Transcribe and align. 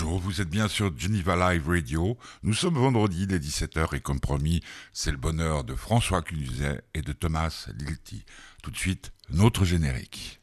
Bonjour, 0.00 0.20
vous 0.20 0.40
êtes 0.40 0.48
bien 0.48 0.68
sur 0.68 0.96
Geneva 0.96 1.34
Live 1.34 1.68
Radio. 1.68 2.16
Nous 2.44 2.54
sommes 2.54 2.76
vendredi, 2.76 3.26
les 3.26 3.40
17h, 3.40 3.96
et 3.96 4.00
comme 4.00 4.20
promis, 4.20 4.62
c'est 4.92 5.10
le 5.10 5.16
bonheur 5.16 5.64
de 5.64 5.74
François 5.74 6.22
Cluzet 6.22 6.82
et 6.94 7.02
de 7.02 7.12
Thomas 7.12 7.68
Lilti. 7.76 8.24
Tout 8.62 8.70
de 8.70 8.76
suite, 8.76 9.10
notre 9.28 9.64
générique. 9.64 10.40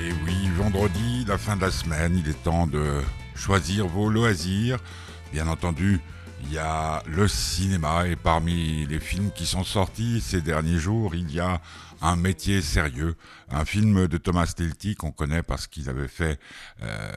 Et 0.00 0.12
oui, 0.24 0.48
vendredi, 0.56 1.24
la 1.26 1.38
fin 1.38 1.56
de 1.56 1.62
la 1.62 1.72
semaine, 1.72 2.16
il 2.16 2.28
est 2.28 2.40
temps 2.44 2.68
de 2.68 3.02
choisir 3.34 3.88
vos 3.88 4.08
loisirs. 4.08 4.78
Bien 5.32 5.48
entendu, 5.48 6.00
il 6.42 6.52
y 6.52 6.58
a 6.58 7.02
le 7.06 7.28
cinéma 7.28 8.06
et 8.06 8.16
parmi 8.16 8.86
les 8.86 9.00
films 9.00 9.30
qui 9.34 9.46
sont 9.46 9.64
sortis 9.64 10.20
ces 10.20 10.40
derniers 10.40 10.78
jours, 10.78 11.14
il 11.14 11.32
y 11.32 11.40
a 11.40 11.60
un 12.02 12.16
métier 12.16 12.60
sérieux, 12.60 13.14
un 13.52 13.64
film 13.64 14.08
de 14.08 14.16
Thomas 14.16 14.46
Stilty 14.46 14.94
qu'on 14.94 15.12
connaît 15.12 15.42
parce 15.42 15.66
qu'il 15.66 15.88
avait 15.88 16.08
fait 16.08 16.40
euh, 16.82 17.10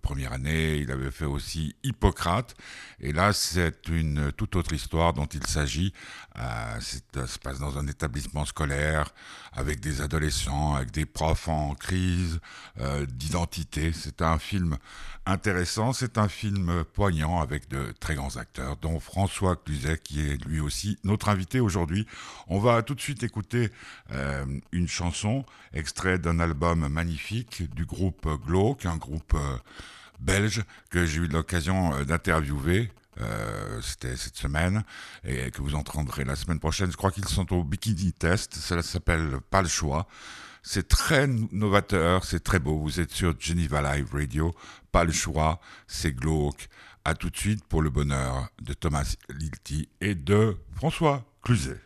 première 0.00 0.32
année, 0.32 0.76
il 0.76 0.90
avait 0.90 1.10
fait 1.10 1.24
aussi 1.24 1.74
Hippocrate, 1.82 2.54
et 3.00 3.12
là 3.12 3.32
c'est 3.32 3.88
une 3.88 4.32
toute 4.32 4.56
autre 4.56 4.72
histoire 4.72 5.12
dont 5.12 5.26
il 5.26 5.46
s'agit. 5.46 5.92
Euh, 6.38 6.80
ça 7.14 7.26
se 7.26 7.38
passe 7.38 7.58
dans 7.58 7.78
un 7.78 7.86
établissement 7.86 8.44
scolaire 8.44 9.10
avec 9.52 9.80
des 9.80 10.00
adolescents, 10.00 10.74
avec 10.74 10.90
des 10.92 11.04
profs 11.04 11.48
en 11.48 11.74
crise 11.74 12.40
euh, 12.80 13.04
d'identité. 13.06 13.92
C'est 13.92 14.22
un 14.22 14.38
film 14.38 14.78
intéressant, 15.26 15.92
c'est 15.92 16.18
un 16.18 16.28
film 16.28 16.84
poignant 16.94 17.40
avec 17.40 17.68
de 17.68 17.92
très 18.00 18.14
grands 18.14 18.36
acteurs, 18.36 18.76
dont 18.76 18.98
François 18.98 19.56
Cluzet 19.56 19.98
qui 19.98 20.20
est 20.20 20.44
lui 20.46 20.60
aussi 20.60 20.98
notre 21.04 21.28
invité 21.28 21.60
aujourd'hui. 21.60 22.06
On 22.48 22.58
va 22.58 22.82
tout 22.82 22.94
de 22.94 23.00
suite 23.00 23.22
écouter 23.22 23.70
euh, 24.12 24.44
une 24.72 24.88
chanson, 24.88 25.44
extrait 25.74 26.18
d'un 26.18 26.40
album 26.40 26.88
magnifique 26.88 27.72
du 27.74 27.84
groupe 27.84 28.28
Glauque, 28.46 28.86
un 28.86 28.96
groupe 28.96 29.34
euh, 29.34 29.56
belge 30.20 30.62
que 30.90 31.06
j'ai 31.06 31.20
eu 31.20 31.26
l'occasion 31.26 31.94
euh, 31.94 32.04
d'interviewer. 32.04 32.90
c'était 33.82 34.16
cette 34.16 34.36
semaine 34.36 34.84
et 35.22 35.50
que 35.50 35.60
vous 35.60 35.74
entendrez 35.74 36.24
la 36.24 36.34
semaine 36.34 36.58
prochaine. 36.58 36.90
Je 36.90 36.96
crois 36.96 37.10
qu'ils 37.10 37.28
sont 37.28 37.52
au 37.52 37.62
Bikini 37.62 38.12
Test. 38.12 38.54
Ça 38.54 38.82
s'appelle 38.82 39.38
Pas 39.50 39.62
le 39.62 39.68
choix. 39.68 40.08
C'est 40.62 40.86
très 40.88 41.26
novateur, 41.26 42.24
c'est 42.24 42.42
très 42.42 42.60
beau. 42.60 42.78
Vous 42.78 43.00
êtes 43.00 43.10
sur 43.10 43.34
Geneva 43.38 43.82
Live 43.82 44.12
Radio. 44.12 44.54
Pas 44.92 45.04
le 45.04 45.12
choix, 45.12 45.60
c'est 45.88 46.12
glauque. 46.12 46.68
À 47.04 47.14
tout 47.14 47.30
de 47.30 47.36
suite 47.36 47.64
pour 47.64 47.82
le 47.82 47.90
bonheur 47.90 48.48
de 48.62 48.72
Thomas 48.72 49.16
Lilti 49.28 49.88
et 50.00 50.14
de 50.14 50.56
François 50.76 51.24
Cluzet. 51.42 51.80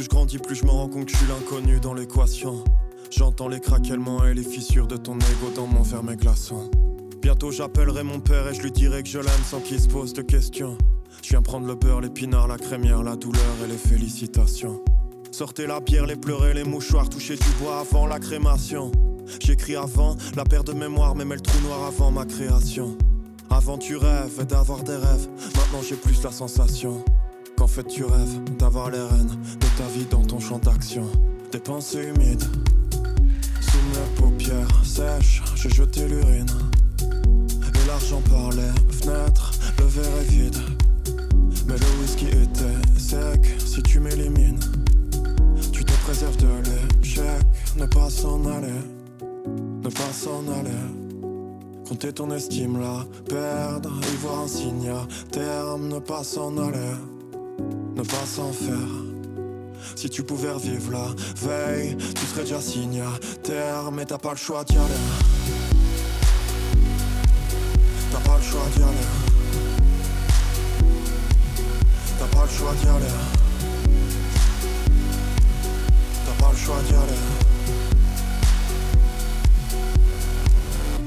Plus 0.00 0.04
je 0.04 0.08
grandis, 0.08 0.38
plus 0.38 0.54
je 0.54 0.64
me 0.64 0.70
rends 0.70 0.88
compte 0.88 1.04
que 1.06 1.12
je 1.12 1.16
suis 1.18 1.26
l'inconnu 1.26 1.78
dans 1.78 1.92
l'équation. 1.92 2.64
J'entends 3.10 3.48
les 3.48 3.60
craquements 3.60 4.24
et 4.24 4.32
les 4.32 4.42
fissures 4.42 4.86
de 4.86 4.96
ton 4.96 5.16
ego 5.16 5.52
dans 5.54 5.66
mon 5.66 5.82
verre 5.82 6.16
glaçant. 6.16 6.70
Bientôt 7.20 7.50
j'appellerai 7.50 8.02
mon 8.02 8.18
père 8.18 8.48
et 8.48 8.54
je 8.54 8.62
lui 8.62 8.70
dirai 8.70 9.02
que 9.02 9.10
je 9.10 9.18
l'aime 9.18 9.44
sans 9.44 9.60
qu'il 9.60 9.78
se 9.78 9.88
pose 9.88 10.14
de 10.14 10.22
questions. 10.22 10.78
Je 11.22 11.28
viens 11.28 11.42
prendre 11.42 11.66
le 11.66 11.74
beurre, 11.74 12.00
l'épinard, 12.00 12.48
la 12.48 12.56
crémière, 12.56 13.02
la 13.02 13.14
douleur 13.14 13.44
et 13.62 13.68
les 13.68 13.76
félicitations. 13.76 14.80
Sortez 15.32 15.66
la 15.66 15.80
bière, 15.80 16.06
les 16.06 16.16
pleurer, 16.16 16.54
les 16.54 16.64
mouchoirs, 16.64 17.10
toucher 17.10 17.36
du 17.36 17.50
bois 17.60 17.80
avant 17.80 18.06
la 18.06 18.18
crémation. 18.18 18.92
J'écris 19.38 19.76
avant 19.76 20.16
la 20.34 20.44
paire 20.44 20.64
de 20.64 20.72
mémoire, 20.72 21.14
même 21.14 21.34
le 21.34 21.40
trou 21.40 21.60
noir 21.60 21.84
avant 21.84 22.10
ma 22.10 22.24
création. 22.24 22.96
Avant 23.50 23.76
tu 23.76 23.98
rêves 23.98 24.46
d'avoir 24.46 24.82
des 24.82 24.96
rêves, 24.96 25.28
maintenant 25.56 25.82
j'ai 25.86 25.96
plus 25.96 26.22
la 26.22 26.30
sensation. 26.32 27.04
Qu'en 27.60 27.66
fait 27.66 27.86
tu 27.86 28.04
rêves 28.04 28.56
d'avoir 28.58 28.88
les 28.88 29.02
rênes 29.02 29.36
de 29.60 29.66
ta 29.76 29.86
vie 29.92 30.06
dans 30.10 30.24
ton 30.24 30.40
champ 30.40 30.56
d'action. 30.56 31.04
Des 31.52 31.58
pensées 31.58 32.08
humides, 32.08 32.42
sous 33.60 33.76
mes 33.76 34.16
paupières 34.16 34.82
sèches, 34.82 35.42
j'ai 35.56 35.68
jeté 35.68 36.08
l'urine. 36.08 36.46
Et 37.02 37.86
l'argent 37.86 38.22
parlait, 38.30 38.72
fenêtre, 38.88 39.52
le 39.78 39.84
verre 39.84 40.20
est 40.22 40.30
vide. 40.30 40.56
Mais 41.66 41.74
le 41.74 42.00
whisky 42.00 42.28
était 42.28 42.98
sec, 42.98 43.54
si 43.58 43.82
tu 43.82 44.00
m'élimines, 44.00 44.60
tu 45.70 45.84
te 45.84 45.92
préserves 46.04 46.38
de 46.38 46.48
l'échec. 47.02 47.42
Ne 47.76 47.84
pas 47.84 48.08
s'en 48.08 48.42
aller, 48.46 48.80
ne 49.84 49.90
pas 49.90 50.12
s'en 50.14 50.48
aller. 50.48 50.70
Compter 51.86 52.14
ton 52.14 52.30
estime 52.30 52.80
là, 52.80 53.04
perdre, 53.28 54.00
y 54.00 54.16
voir 54.16 54.44
un 54.44 54.48
signe 54.48 54.88
à 54.88 55.06
terme, 55.30 55.88
ne 55.88 55.98
pas 55.98 56.24
s'en 56.24 56.56
aller 56.56 56.96
ne 58.00 58.04
pas 58.06 58.24
s'en 58.24 58.50
faire. 58.52 58.88
Si 59.94 60.08
tu 60.08 60.22
pouvais 60.22 60.50
revivre 60.50 60.92
la 60.92 61.08
veille, 61.36 61.96
tu 61.98 62.26
serais 62.26 62.42
déjà 62.42 62.58
terre, 63.42 63.92
mais 63.92 64.06
t'as 64.06 64.16
pas 64.16 64.30
le 64.30 64.36
choix 64.36 64.64
d'y 64.64 64.76
aller. 64.76 65.02
T'as 68.10 68.20
pas 68.20 68.36
le 68.38 68.42
choix 68.42 68.62
d'y 68.74 68.82
aller. 68.82 69.06
T'as 72.18 72.26
pas 72.26 72.44
le 72.44 72.50
choix 72.50 72.74
d'y 72.80 72.88
aller. 72.88 73.14
T'as 76.24 76.44
pas 76.44 76.52
le 76.52 76.58
choix 76.58 76.82
d'y 76.86 76.94
aller. 76.94 77.20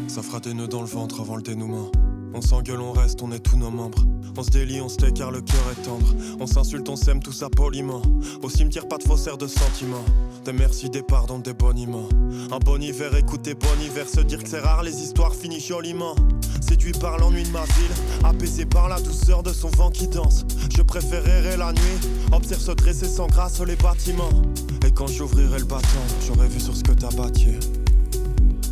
Ça 0.07 0.21
fera 0.21 0.39
des 0.39 0.53
nœuds 0.53 0.67
dans 0.67 0.81
le 0.81 0.87
ventre 0.87 1.21
avant 1.21 1.37
le 1.37 1.41
dénouement. 1.41 1.89
On 2.33 2.41
s'engueule, 2.41 2.81
on 2.81 2.91
reste, 2.91 3.21
on 3.21 3.31
est 3.31 3.39
tous 3.39 3.57
nos 3.57 3.69
membres. 3.69 4.03
On 4.35 4.44
se 4.44 4.49
délie, 4.49 4.81
on 4.81 4.89
se 4.89 4.97
tait 4.97 5.11
car 5.11 5.29
le 5.29 5.41
cœur 5.41 5.61
est 5.71 5.83
tendre. 5.83 6.07
On 6.39 6.47
s'insulte, 6.47 6.89
on 6.89 6.95
s'aime, 6.95 7.21
tout 7.21 7.31
ça 7.31 7.49
poliment. 7.49 8.01
Au 8.41 8.49
cimetière, 8.49 8.88
pas 8.88 8.97
de 8.97 9.03
faussaires 9.03 9.38
de 9.38 9.45
sentiments. 9.45 10.03
Des 10.44 10.53
merci, 10.53 10.89
des 10.89 11.03
pardons, 11.03 11.38
des 11.38 11.53
boniments. 11.53 12.09
Un 12.51 12.57
bon 12.57 12.81
hiver, 12.81 13.16
écoutez 13.16 13.53
bon 13.53 13.79
hiver, 13.79 14.07
se 14.09 14.21
dire 14.21 14.41
que 14.41 14.49
c'est 14.49 14.59
rare, 14.59 14.81
les 14.81 15.03
histoires 15.03 15.35
finissent 15.35 15.67
joliment. 15.67 16.16
Séduit 16.61 16.94
par 16.94 17.17
l'ennui 17.17 17.44
de 17.44 17.51
ma 17.51 17.66
ville, 17.66 17.91
apaisé 18.23 18.65
par 18.65 18.89
la 18.89 19.00
douceur 19.00 19.44
de 19.44 19.53
son 19.53 19.69
vent 19.69 19.91
qui 19.91 20.07
danse. 20.07 20.45
Je 20.75 20.81
préférerais 20.81 21.57
la 21.57 21.71
nuit, 21.71 22.09
observe 22.31 22.61
se 22.61 22.71
dresser 22.71 23.07
sans 23.07 23.27
grâce 23.27 23.61
les 23.61 23.75
bâtiments. 23.75 24.41
Et 24.85 24.91
quand 24.91 25.07
j'ouvrirai 25.07 25.59
le 25.59 25.65
bâton, 25.65 25.88
j'aurais 26.25 26.47
vu 26.47 26.59
sur 26.59 26.75
ce 26.75 26.83
que 26.83 26.94
t'as 26.94 27.11
bâti. 27.11 27.82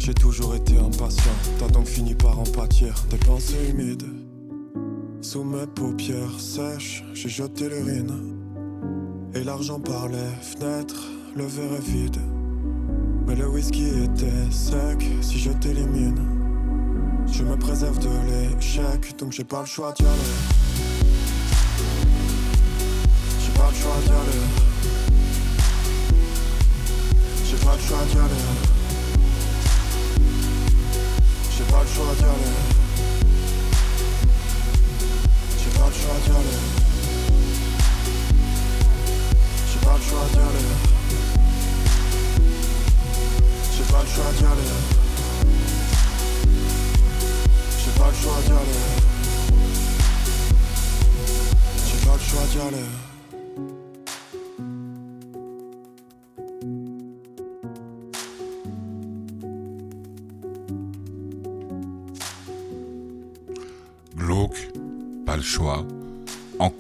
J'ai 0.03 0.15
toujours 0.15 0.55
été 0.55 0.79
impatient, 0.79 1.31
t'as 1.59 1.67
donc 1.67 1.85
fini 1.85 2.15
par 2.15 2.39
en 2.39 2.43
pâtir. 2.43 2.95
Des 3.11 3.17
pensées 3.17 3.69
humides, 3.69 4.07
sous 5.21 5.43
mes 5.43 5.67
paupières 5.67 6.39
sèches, 6.39 7.03
j'ai 7.13 7.29
jeté 7.29 7.69
l'urine. 7.69 8.35
Et 9.35 9.43
l'argent 9.43 9.79
par 9.79 10.07
les 10.07 10.31
fenêtres, 10.41 11.07
le 11.35 11.45
verre 11.45 11.73
est 11.73 11.87
vide. 11.87 12.17
Mais 13.27 13.35
le 13.35 13.47
whisky 13.47 13.89
était 14.03 14.49
sec, 14.49 15.07
si 15.21 15.37
je 15.37 15.51
t'élimine. 15.51 16.19
Je 17.31 17.43
me 17.43 17.55
préserve 17.55 17.99
de 17.99 18.09
l'échec, 18.27 19.15
donc 19.19 19.33
j'ai 19.33 19.43
pas 19.43 19.59
le 19.59 19.67
choix 19.67 19.93
d'y 19.93 20.03
aller. 20.03 20.17
J'ai 23.39 23.51
pas 23.53 23.69
le 23.69 23.75
choix 23.75 23.97
d'y 24.03 24.09
aller. 24.09 24.47
J'ai 27.45 27.57
pas 27.63 27.75
le 27.75 27.81
choix 27.83 27.99
d'y 28.09 28.17
aller. 28.17 28.80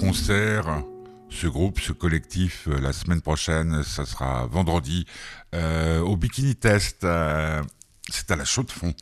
Concert 0.01 0.83
ce 1.29 1.45
groupe, 1.45 1.79
ce 1.79 1.93
collectif, 1.93 2.67
la 2.67 2.91
semaine 2.91 3.21
prochaine, 3.21 3.83
ça 3.83 4.05
sera 4.05 4.47
vendredi, 4.47 5.05
au 5.53 6.17
Bikini 6.17 6.55
Test. 6.55 7.05
c'est 8.09 8.31
à 8.31 8.35
la 8.35 8.43
chaude 8.43 8.71
fond. 8.71 8.93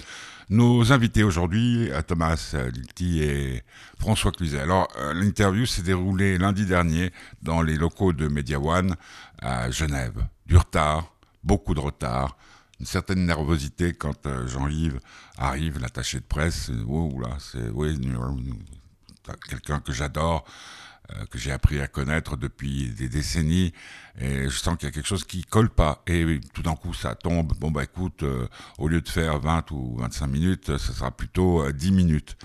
Nos 0.50 0.92
invités 0.92 1.24
aujourd'hui, 1.24 1.90
Thomas 2.06 2.54
Lilti 2.74 3.24
et 3.24 3.64
François 3.98 4.32
Cluzet. 4.32 4.60
Alors, 4.60 4.90
l'interview 5.14 5.66
s'est 5.66 5.84
déroulée 5.84 6.38
lundi 6.38 6.66
dernier 6.66 7.12
dans 7.42 7.62
les 7.62 7.78
locaux 7.78 8.12
de 8.12 8.28
Media 8.28 8.60
One 8.60 8.96
à 9.42 9.72
Genève. 9.72 10.26
Du 10.46 10.58
retard, 10.58 11.14
beaucoup 11.44 11.74
de 11.74 11.80
retard, 11.80 12.38
une 12.80 12.86
certaine 12.86 13.26
nervosité 13.26 13.94
quand 13.94 14.26
euh, 14.26 14.48
Jean-Yves 14.48 15.00
arrive, 15.38 15.80
l'attaché 15.80 16.20
de 16.20 16.26
presse. 16.26 16.72
Oh 16.88 17.20
là, 17.22 17.38
c'est 17.40 17.70
oui, 17.70 17.98
quelqu'un 19.50 19.80
que 19.80 19.94
j'adore, 19.94 20.46
euh, 20.46 20.50
que 21.30 21.38
j'ai 21.38 21.52
appris 21.52 21.80
à 21.82 21.88
connaître 21.88 22.38
depuis 22.38 22.90
des 22.90 23.10
décennies, 23.10 23.74
et 24.20 24.50
je 24.50 24.58
sens 24.58 24.78
qu'il 24.78 24.88
y 24.88 24.92
a 24.92 24.94
quelque 24.94 25.08
chose 25.08 25.24
qui 25.24 25.44
colle 25.44 25.70
pas. 25.70 26.04
Et 26.08 26.40
tout 26.54 26.62
d'un 26.62 26.76
coup, 26.76 26.94
ça 26.94 27.16
tombe. 27.16 27.54
Bon 27.60 27.72
bah 27.72 27.84
écoute, 27.84 28.24
euh, 28.24 28.48
au 28.78 28.88
lieu 28.88 29.02
de 29.02 29.10
faire 29.10 29.40
20 29.40 29.72
ou 29.72 29.98
25 29.98 30.28
minutes, 30.28 30.78
ça 30.78 30.94
sera 30.94 31.12
plutôt 31.12 31.72
10 31.72 31.92
minutes. 31.92 32.38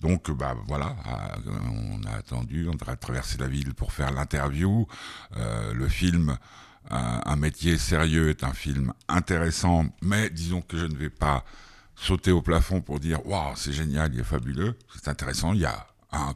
Donc 0.00 0.30
bah 0.30 0.54
voilà, 0.66 0.94
on 1.72 2.02
a 2.04 2.16
attendu, 2.16 2.68
on 2.68 2.90
a 2.90 2.96
traversé 2.96 3.38
la 3.38 3.48
ville 3.48 3.72
pour 3.72 3.92
faire 3.92 4.12
l'interview. 4.12 4.86
le 5.34 5.88
film 5.88 6.36
un, 6.90 7.36
métier 7.36 7.78
sérieux 7.78 8.30
est 8.30 8.44
un 8.44 8.52
film 8.52 8.92
intéressant, 9.08 9.86
mais 10.02 10.30
disons 10.30 10.60
que 10.60 10.76
je 10.76 10.86
ne 10.86 10.94
vais 10.94 11.10
pas 11.10 11.44
sauter 11.96 12.30
au 12.30 12.42
plafond 12.42 12.80
pour 12.80 13.00
dire 13.00 13.26
waouh 13.26 13.54
c'est 13.56 13.72
génial, 13.72 14.12
il 14.14 14.20
est 14.20 14.24
fabuleux, 14.24 14.76
c'est 14.94 15.08
intéressant. 15.08 15.52
Il 15.52 15.60
y 15.60 15.66
a 15.66 15.86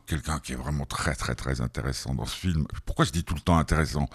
quelqu'un 0.07 0.39
qui 0.39 0.53
est 0.53 0.57
vraiment 0.57 0.85
très 0.85 1.15
très 1.15 1.35
très 1.35 1.61
intéressant 1.61 2.15
dans 2.15 2.27
ce 2.27 2.37
film. 2.37 2.67
Pourquoi 2.85 3.05
je 3.05 3.13
dis 3.13 3.25
tout 3.25 3.35
le 3.35 3.41
temps 3.41 3.59
intéressant? 3.59 4.09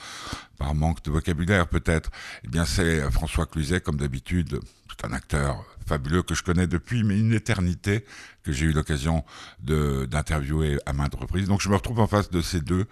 Par 0.58 0.76
manque 0.76 1.04
de 1.04 1.12
vocabulaire 1.12 1.68
peut-être. 1.68 2.12
Eh 2.44 2.48
bien 2.48 2.66
c'est 2.66 3.10
François 3.12 3.46
Cluzet 3.46 3.82
comme 3.82 3.98
d'habitude, 3.98 4.60
c'est 4.90 5.06
un 5.06 5.14
acteur 5.14 5.64
fabuleux 5.86 6.24
que 6.24 6.34
je 6.34 6.44
connais 6.44 6.68
depuis 6.68 7.00
une 7.00 7.34
éternité 7.34 8.06
que 8.44 8.52
j'ai 8.52 8.66
eu 8.66 8.74
l'occasion 8.74 9.24
d'interviewer 9.60 10.80
à 10.86 10.94
maintes 10.94 11.16
reprises. 11.16 11.48
Donc 11.48 11.62
je 11.62 11.70
me 11.70 11.76
retrouve 11.76 12.00
en 12.00 12.08
face 12.08 12.30
de 12.30 12.42
ces 12.42 12.62
deux 12.62 12.86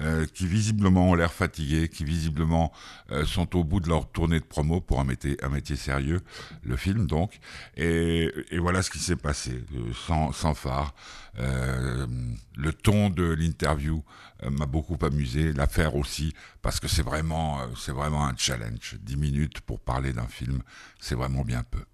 euh, 0.00 0.26
qui 0.32 0.46
visiblement 0.46 1.10
ont 1.10 1.14
l'air 1.14 1.32
fatigués, 1.32 1.88
qui 1.88 2.04
visiblement 2.04 2.72
euh, 3.10 3.24
sont 3.24 3.56
au 3.56 3.64
bout 3.64 3.80
de 3.80 3.88
leur 3.88 4.10
tournée 4.10 4.38
de 4.38 4.44
promo 4.44 4.80
pour 4.80 5.00
un 5.00 5.04
métier, 5.04 5.36
un 5.42 5.48
métier 5.48 5.76
sérieux, 5.76 6.20
le 6.62 6.76
film 6.76 7.06
donc. 7.06 7.38
Et, 7.76 8.30
et 8.50 8.58
voilà 8.58 8.82
ce 8.82 8.90
qui 8.90 8.98
s'est 8.98 9.16
passé, 9.16 9.64
euh, 9.74 9.92
sans, 10.06 10.32
sans 10.32 10.54
phare. 10.54 10.94
le 11.36 12.72
ton 12.72 13.10
de 13.10 13.24
l'interview 13.24 14.02
m'a 14.42 14.66
beaucoup 14.66 14.96
amusé, 15.04 15.52
l'affaire 15.52 15.96
aussi, 15.96 16.32
parce 16.62 16.80
que 16.80 16.88
c'est 16.88 17.02
vraiment, 17.02 17.58
c'est 17.76 17.92
vraiment 17.92 18.26
un 18.26 18.36
challenge. 18.36 18.96
10 19.00 19.16
minutes 19.16 19.60
pour 19.60 19.80
parler 19.80 20.12
d'un 20.12 20.26
film, 20.26 20.62
c'est 21.00 21.14
vraiment 21.14 21.42
bien 21.42 21.64
peu. 21.64 21.84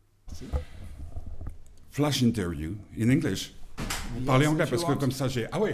Flash 1.90 2.22
interview 2.22 2.76
in 2.98 3.08
English. 3.10 3.54
Parlez 4.26 4.46
anglais 4.46 4.66
parce 4.68 4.84
que 4.84 4.92
comme 4.92 5.12
ça 5.12 5.28
j'ai. 5.28 5.46
Ah 5.52 5.60
oui. 5.60 5.72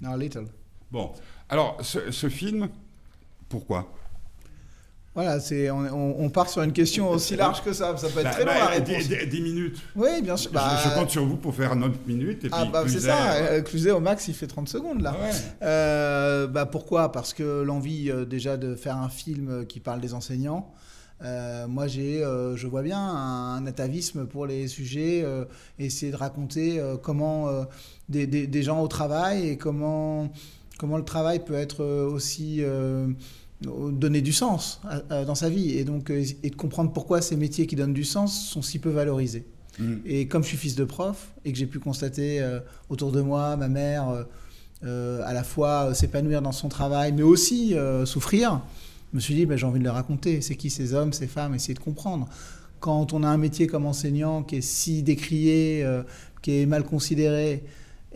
No, 0.00 0.16
little. 0.16 0.46
Bon, 0.90 1.12
alors, 1.48 1.78
ce, 1.82 2.28
film, 2.28 2.68
pourquoi? 3.48 3.92
Voilà, 5.16 5.40
c'est 5.40 5.70
on, 5.70 6.28
part 6.28 6.50
sur 6.50 6.60
une 6.60 6.74
question 6.74 7.08
aussi 7.08 7.36
large 7.36 7.64
que 7.64 7.72
ça. 7.72 7.96
Ça 7.96 8.06
peut 8.08 8.20
être 8.20 8.24
bah, 8.24 8.30
très 8.32 8.44
long 8.44 8.52
la 8.52 8.58
bah, 8.58 8.66
réponse. 8.66 9.08
10, 9.08 9.40
minutes. 9.40 9.78
Oui, 9.96 10.20
bien 10.20 10.36
sûr. 10.36 10.50
je, 10.50 10.54
bah, 10.54 10.92
compte 10.94 11.08
sur 11.08 11.24
vous 11.24 11.38
pour 11.38 11.54
faire 11.54 11.74
9 11.74 11.90
minutes. 12.06 12.44
Et 12.44 12.48
ah, 12.52 12.66
bah, 12.70 12.84
c'est 12.86 13.00
ça. 13.00 13.32
Euh, 13.32 13.62
Cluzet, 13.62 13.92
au 13.92 14.00
max, 14.00 14.28
il 14.28 14.34
fait 14.34 14.46
30 14.46 14.68
secondes 14.68 15.00
là. 15.00 15.16
Ah 15.18 15.64
euh, 15.64 16.46
bah, 16.46 16.66
pourquoi? 16.66 17.12
Parce 17.12 17.32
que 17.32 17.62
l'envie 17.62 18.10
euh, 18.10 18.26
déjà 18.26 18.58
de 18.58 18.74
faire 18.74 18.98
un 18.98 19.08
film 19.08 19.64
qui 19.64 19.80
parle 19.80 20.02
des 20.02 20.12
enseignants. 20.12 20.70
moi, 21.22 21.86
j'ai, 21.86 22.20
je 22.20 22.66
vois 22.66 22.82
bien 22.82 23.00
un, 23.00 23.66
atavisme 23.66 24.26
pour 24.26 24.44
les 24.44 24.68
sujets, 24.68 25.24
essayer 25.78 26.12
de 26.12 26.16
raconter 26.16 26.78
comment 27.02 27.48
des, 28.10 28.26
des, 28.26 28.62
gens 28.62 28.82
au 28.82 28.88
travail 28.88 29.48
et 29.48 29.56
comment 29.56 30.30
comment 30.78 30.96
le 30.96 31.04
travail 31.04 31.44
peut 31.44 31.54
être 31.54 31.82
euh, 31.82 32.08
aussi 32.08 32.58
euh, 32.60 33.08
donner 33.62 34.20
du 34.20 34.32
sens 34.32 34.80
dans 35.10 35.34
sa 35.34 35.48
vie 35.48 35.78
et 35.78 35.84
donc 35.84 36.10
euh, 36.10 36.22
et 36.42 36.50
de 36.50 36.56
comprendre 36.56 36.92
pourquoi 36.92 37.22
ces 37.22 37.36
métiers 37.36 37.66
qui 37.66 37.76
donnent 37.76 37.94
du 37.94 38.04
sens 38.04 38.48
sont 38.48 38.62
si 38.62 38.78
peu 38.78 38.90
valorisés. 38.90 39.46
Mm. 39.78 39.94
Et 40.04 40.28
comme 40.28 40.42
je 40.42 40.48
suis 40.48 40.56
fils 40.56 40.74
de 40.74 40.84
prof 40.84 41.32
et 41.44 41.52
que 41.52 41.58
j'ai 41.58 41.66
pu 41.66 41.78
constater 41.78 42.46
autour 42.88 43.12
de 43.12 43.20
moi 43.20 43.56
ma 43.56 43.68
mère 43.68 44.26
à 44.82 45.32
la 45.32 45.42
fois 45.42 45.94
s'épanouir 45.94 46.42
dans 46.42 46.52
son 46.52 46.68
travail 46.68 47.12
mais 47.12 47.22
aussi 47.22 47.74
souffrir, 48.04 48.60
je 49.12 49.16
me 49.16 49.20
suis 49.20 49.34
dit 49.34 49.46
ben, 49.46 49.56
j'ai 49.56 49.66
envie 49.66 49.78
de 49.78 49.84
le 49.84 49.90
raconter. 49.90 50.42
C'est 50.42 50.56
qui 50.56 50.70
ces 50.70 50.92
hommes, 50.92 51.12
ces 51.12 51.26
femmes, 51.26 51.54
essayer 51.54 51.74
de 51.74 51.80
comprendre. 51.80 52.28
Quand 52.80 53.14
on 53.14 53.22
a 53.22 53.28
un 53.28 53.38
métier 53.38 53.66
comme 53.66 53.86
enseignant 53.86 54.42
qui 54.42 54.56
est 54.56 54.60
si 54.60 55.02
décrié, 55.02 55.86
qui 56.42 56.60
est 56.60 56.66
mal 56.66 56.84
considéré, 56.84 57.64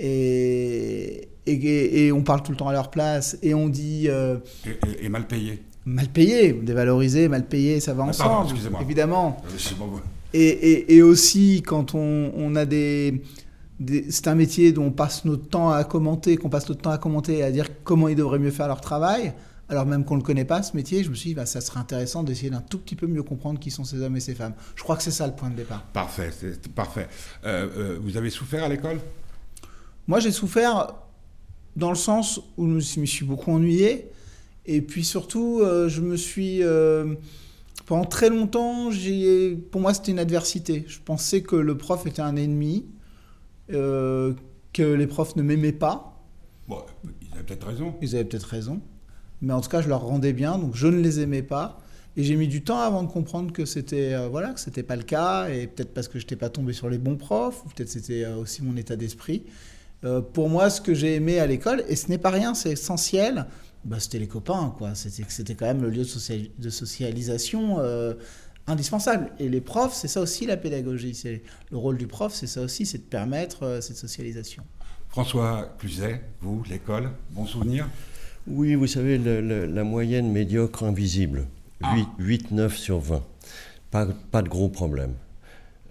et, 0.01 1.29
et, 1.47 2.13
on 2.13 2.23
parle 2.23 2.43
tout 2.43 2.53
le 2.53 2.57
temps 2.57 2.69
à 2.69 2.73
leur 2.73 2.91
place 2.91 3.37
et 3.43 3.55
on 3.55 3.69
dit. 3.69 4.07
Euh, 4.09 4.39
et, 5.01 5.09
mal 5.09 5.27
payé. 5.27 5.63
Mal 5.85 6.09
payé, 6.09 6.53
dévalorisé, 6.53 7.29
mal 7.29 7.47
payé, 7.47 7.81
ça 7.81 7.95
va 7.95 8.05
ah, 8.05 8.09
ensemble, 8.09 8.55
évidemment. 8.81 9.43
Euh, 10.35 10.85
et, 10.89 11.03
aussi 11.03 11.63
quand 11.67 11.95
on, 11.95 12.55
a 12.55 12.65
des, 12.65 13.23
c'est 14.09 14.29
un 14.29 14.35
métier 14.35 14.73
dont 14.73 14.87
on 14.87 14.91
passe 14.91 15.25
notre 15.25 15.49
temps 15.49 15.71
à 15.71 15.85
commenter, 15.85 16.37
qu'on 16.37 16.51
passe 16.51 16.69
notre 16.69 16.83
temps 16.83 16.91
à 16.91 16.99
commenter 16.99 17.39
et 17.39 17.43
à 17.43 17.51
dire 17.51 17.69
comment 17.83 18.09
ils 18.09 18.17
devraient 18.17 18.39
mieux 18.39 18.51
faire 18.51 18.69
leur 18.69 18.81
travail. 18.81 19.33
Alors 19.69 19.87
même 19.87 20.05
qu'on 20.05 20.15
ne 20.15 20.21
le 20.21 20.27
connaît 20.27 20.45
pas, 20.45 20.63
ce 20.63 20.77
métier, 20.77 21.05
je 21.05 21.11
me 21.11 21.15
suis 21.15 21.31
dit, 21.31 21.35
bah, 21.35 21.47
ça 21.47 21.61
serait 21.61 21.79
intéressant 21.79 22.25
d'essayer 22.25 22.51
d'un 22.51 22.61
tout 22.61 22.79
petit 22.79 22.97
peu 22.97 23.07
mieux 23.07 23.23
comprendre 23.23 23.61
qui 23.61 23.71
sont 23.71 23.85
ces 23.85 24.03
hommes 24.03 24.17
et 24.17 24.21
ces 24.21 24.35
femmes. 24.35 24.55
Je 24.75 24.83
crois 24.83 24.97
que 24.97 25.03
c'est 25.03 25.13
ça 25.13 25.27
le 25.27 25.33
point 25.33 25.49
de 25.49 25.55
départ. 25.55 25.83
Parfait, 25.93 26.31
c'est 26.37 26.69
parfait. 26.73 27.09
Euh, 27.45 27.99
vous 28.03 28.17
avez 28.17 28.31
souffert 28.31 28.65
à 28.65 28.69
l'école? 28.69 28.99
Moi, 30.09 30.21
j'ai 30.21 30.33
souffert 30.33 30.95
dans 31.77 31.91
le 31.91 31.97
sens 31.97 32.41
où 32.57 32.67
je 32.81 33.01
me 33.01 33.07
suis 33.07 33.25
beaucoup 33.25 33.51
ennuyé. 33.51 34.11
Et 34.67 34.83
puis 34.83 35.05
surtout, 35.05 35.61
euh, 35.61 35.89
je 35.89 36.01
me 36.01 36.17
suis. 36.17 36.63
Euh, 36.63 37.15
pendant 37.87 38.05
très 38.05 38.29
longtemps, 38.29 38.91
pour 39.71 39.81
moi, 39.81 39.95
c'était 39.95 40.13
une 40.13 40.21
adversité. 40.21 40.85
Je 40.87 41.01
pensais 41.05 41.43
que 41.43 41.57
le 41.57 41.77
prof 41.77 42.07
était 42.07 42.23
un 42.23 42.37
ennemi, 42.37 42.87
euh, 43.73 44.33
que 44.73 44.83
les 44.83 45.09
profs 45.09 45.35
ne 45.35 45.43
m'aimaient 45.43 45.73
pas. 45.73 46.23
Bon, 46.69 46.83
ils 47.21 47.33
avaient 47.35 47.43
peut-être 47.43 47.67
raison. 47.67 47.95
Ils 48.01 48.15
avaient 48.15 48.25
peut-être 48.25 48.45
raison. 48.45 48.81
Mais 49.43 49.53
en 49.53 49.61
tout 49.61 49.71
cas, 49.71 49.81
je 49.81 49.89
leur 49.89 50.03
rendais 50.03 50.33
bien, 50.33 50.57
donc 50.59 50.77
je 50.77 50.87
ne 50.87 51.01
les 51.01 51.19
aimais 51.19 51.43
pas. 51.43 51.81
Et 52.17 52.23
j'ai 52.23 52.37
mis 52.37 52.47
du 52.47 52.63
temps 52.63 52.79
avant 52.79 53.03
de 53.03 53.09
comprendre 53.09 53.53
que 53.53 53.65
c'était 53.65 54.29
voilà 54.29 54.53
que 54.53 54.61
c'était 54.61 54.83
pas 54.83 54.97
le 54.97 55.03
cas, 55.03 55.49
et 55.49 55.67
peut-être 55.67 55.95
parce 55.95 56.07
que 56.07 56.19
je 56.19 56.25
n'étais 56.25 56.37
pas 56.37 56.51
tombé 56.51 56.73
sur 56.73 56.91
les 56.91 56.99
bons 56.99 57.17
profs, 57.17 57.65
ou 57.65 57.69
peut-être 57.71 57.89
c'était 57.89 58.27
aussi 58.27 58.63
mon 58.63 58.77
état 58.77 58.95
d'esprit. 58.95 59.45
Euh, 60.05 60.21
pour 60.21 60.49
moi, 60.49 60.71
ce 60.71 60.81
que 60.81 60.95
j'ai 60.95 61.15
aimé 61.15 61.39
à 61.41 61.47
l'école, 61.47 61.85
et 61.89 61.97
ce 61.97 62.09
n'est 62.09 62.19
pas 62.19 62.31
rien, 62.31 62.55
c'est 62.55 62.71
essentiel, 62.73 63.47
bah, 63.85 64.01
c'était 64.01 64.19
les 64.19 64.29
copains, 64.29 64.75
quoi. 64.77 64.95
C'était 64.95 65.55
quand 65.55 65.67
même 65.67 65.83
le 65.83 65.91
lieu 65.91 66.05
de, 66.05 66.63
de 66.63 66.71
socialisation 66.71 67.79
euh, 67.81 68.15
indispensable. 68.67 69.33
Et 69.39 69.49
les 69.49 69.61
profs, 69.61 69.95
c'est 69.95 70.09
ça 70.09 70.21
aussi 70.21 70.47
la 70.47 70.57
pédagogie. 70.57 71.15
C'est 71.15 71.43
le 71.71 71.77
rôle 71.77 71.99
du 71.99 72.07
prof, 72.07 72.33
c'est 72.35 72.47
ça 72.47 72.63
aussi, 72.63 72.87
c'est 72.87 72.99
de 72.99 73.03
permettre 73.03 73.65
euh, 73.65 73.81
cette 73.81 73.97
socialisation. 73.97 74.63
François 75.09 75.75
Cluzet, 75.79 76.23
vous, 76.41 76.63
l'école, 76.71 77.11
bon 77.33 77.45
souvenir? 77.45 77.89
Oui, 78.47 78.75
vous 78.75 78.87
savez, 78.87 79.19
la 79.19 79.85
moyenne 79.85 80.31
médiocre 80.31 80.85
invisible, 80.85 81.47
8, 82.19 82.53
9 82.53 82.73
ah. 82.73 82.79
sur 82.79 83.01
20. 83.01 83.23
Pas, 83.91 84.07
pas 84.31 84.43
de 84.43 84.49
gros 84.49 84.69
problèmes. 84.69 85.15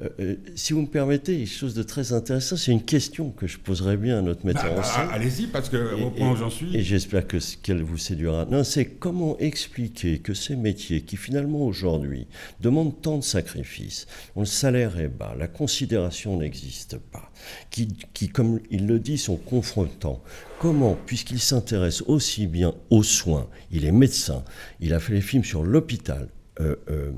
Euh, 0.02 0.10
euh, 0.20 0.36
si 0.56 0.74
vous 0.74 0.82
me 0.82 0.88
permettez, 0.88 1.40
quelque 1.40 1.48
chose 1.48 1.74
de 1.74 1.84
très 1.84 2.14
intéressant, 2.14 2.56
c'est 2.56 2.72
une 2.72 2.84
question 2.84 3.32
que 3.32 3.48
je 3.48 3.58
poserais 3.58 3.98
bien 3.98 4.20
à 4.20 4.22
notre 4.22 4.46
metteur 4.46 4.74
bah, 4.76 4.80
en 4.80 4.84
scène. 4.84 5.10
Allez-y, 5.12 5.48
parce 5.48 5.70
que 5.70 5.94
au 6.02 6.12
point 6.12 6.32
où 6.32 6.36
j'en 6.36 6.50
suis. 6.50 6.76
Et 6.76 6.82
j'espère 6.82 7.26
qu'elle 7.28 7.82
vous 7.82 7.98
séduira. 7.98 8.46
Non, 8.46 8.64
c'est 8.64 8.86
comment 8.86 9.38
expliquer 9.40 10.20
que 10.20 10.34
ces 10.34 10.56
métiers 10.56 11.02
qui 11.02 11.18
finalement 11.18 11.66
aujourd'hui 11.66 12.28
demandent 12.62 13.02
tant 13.02 13.18
de 13.18 13.24
sacrifices, 13.24 14.08
dont 14.36 14.42
le 14.42 14.48
salaire 14.48 15.00
est 15.00 15.10
bas, 15.10 15.36
la 15.38 15.48
considération 15.48 16.38
n'existe 16.38 16.98
pas, 16.98 17.32
qui, 17.70 17.90
qui, 18.14 18.30
comme 18.30 18.60
il 18.72 18.88
le 18.88 19.00
dit, 19.00 19.18
sont 19.18 19.38
confrontants. 19.38 20.22
Comment, 20.60 20.98
puisqu'il 21.06 21.40
s'intéresse 21.40 22.04
aussi 22.04 22.48
bien 22.48 22.74
aux 22.90 23.04
soins, 23.04 23.50
il 23.72 23.86
est 23.86 23.92
médecin, 23.92 24.44
il 24.80 24.94
a 24.94 25.00
fait 25.00 25.14
les 25.14 25.22
films 25.22 25.44
sur 25.44 25.64
l'hôpital, 25.64 26.30
euh, 26.60 26.76
euh, 26.90 27.12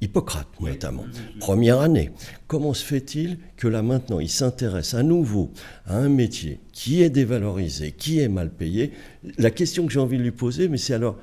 Hippocrate 0.00 0.48
notamment, 0.60 1.04
première 1.40 1.80
année. 1.80 2.10
Comment 2.46 2.74
se 2.74 2.84
fait-il 2.84 3.38
que 3.56 3.66
là 3.66 3.82
maintenant 3.82 4.20
il 4.20 4.30
s'intéresse 4.30 4.94
à 4.94 5.02
nouveau 5.02 5.50
à 5.86 5.96
un 5.96 6.08
métier 6.08 6.60
qui 6.72 7.02
est 7.02 7.10
dévalorisé, 7.10 7.92
qui 7.92 8.20
est 8.20 8.28
mal 8.28 8.50
payé? 8.50 8.92
La 9.38 9.50
question 9.50 9.86
que 9.86 9.92
j'ai 9.92 10.00
envie 10.00 10.18
de 10.18 10.22
lui 10.22 10.30
poser, 10.30 10.68
mais 10.68 10.78
c'est 10.78 10.94
alors, 10.94 11.18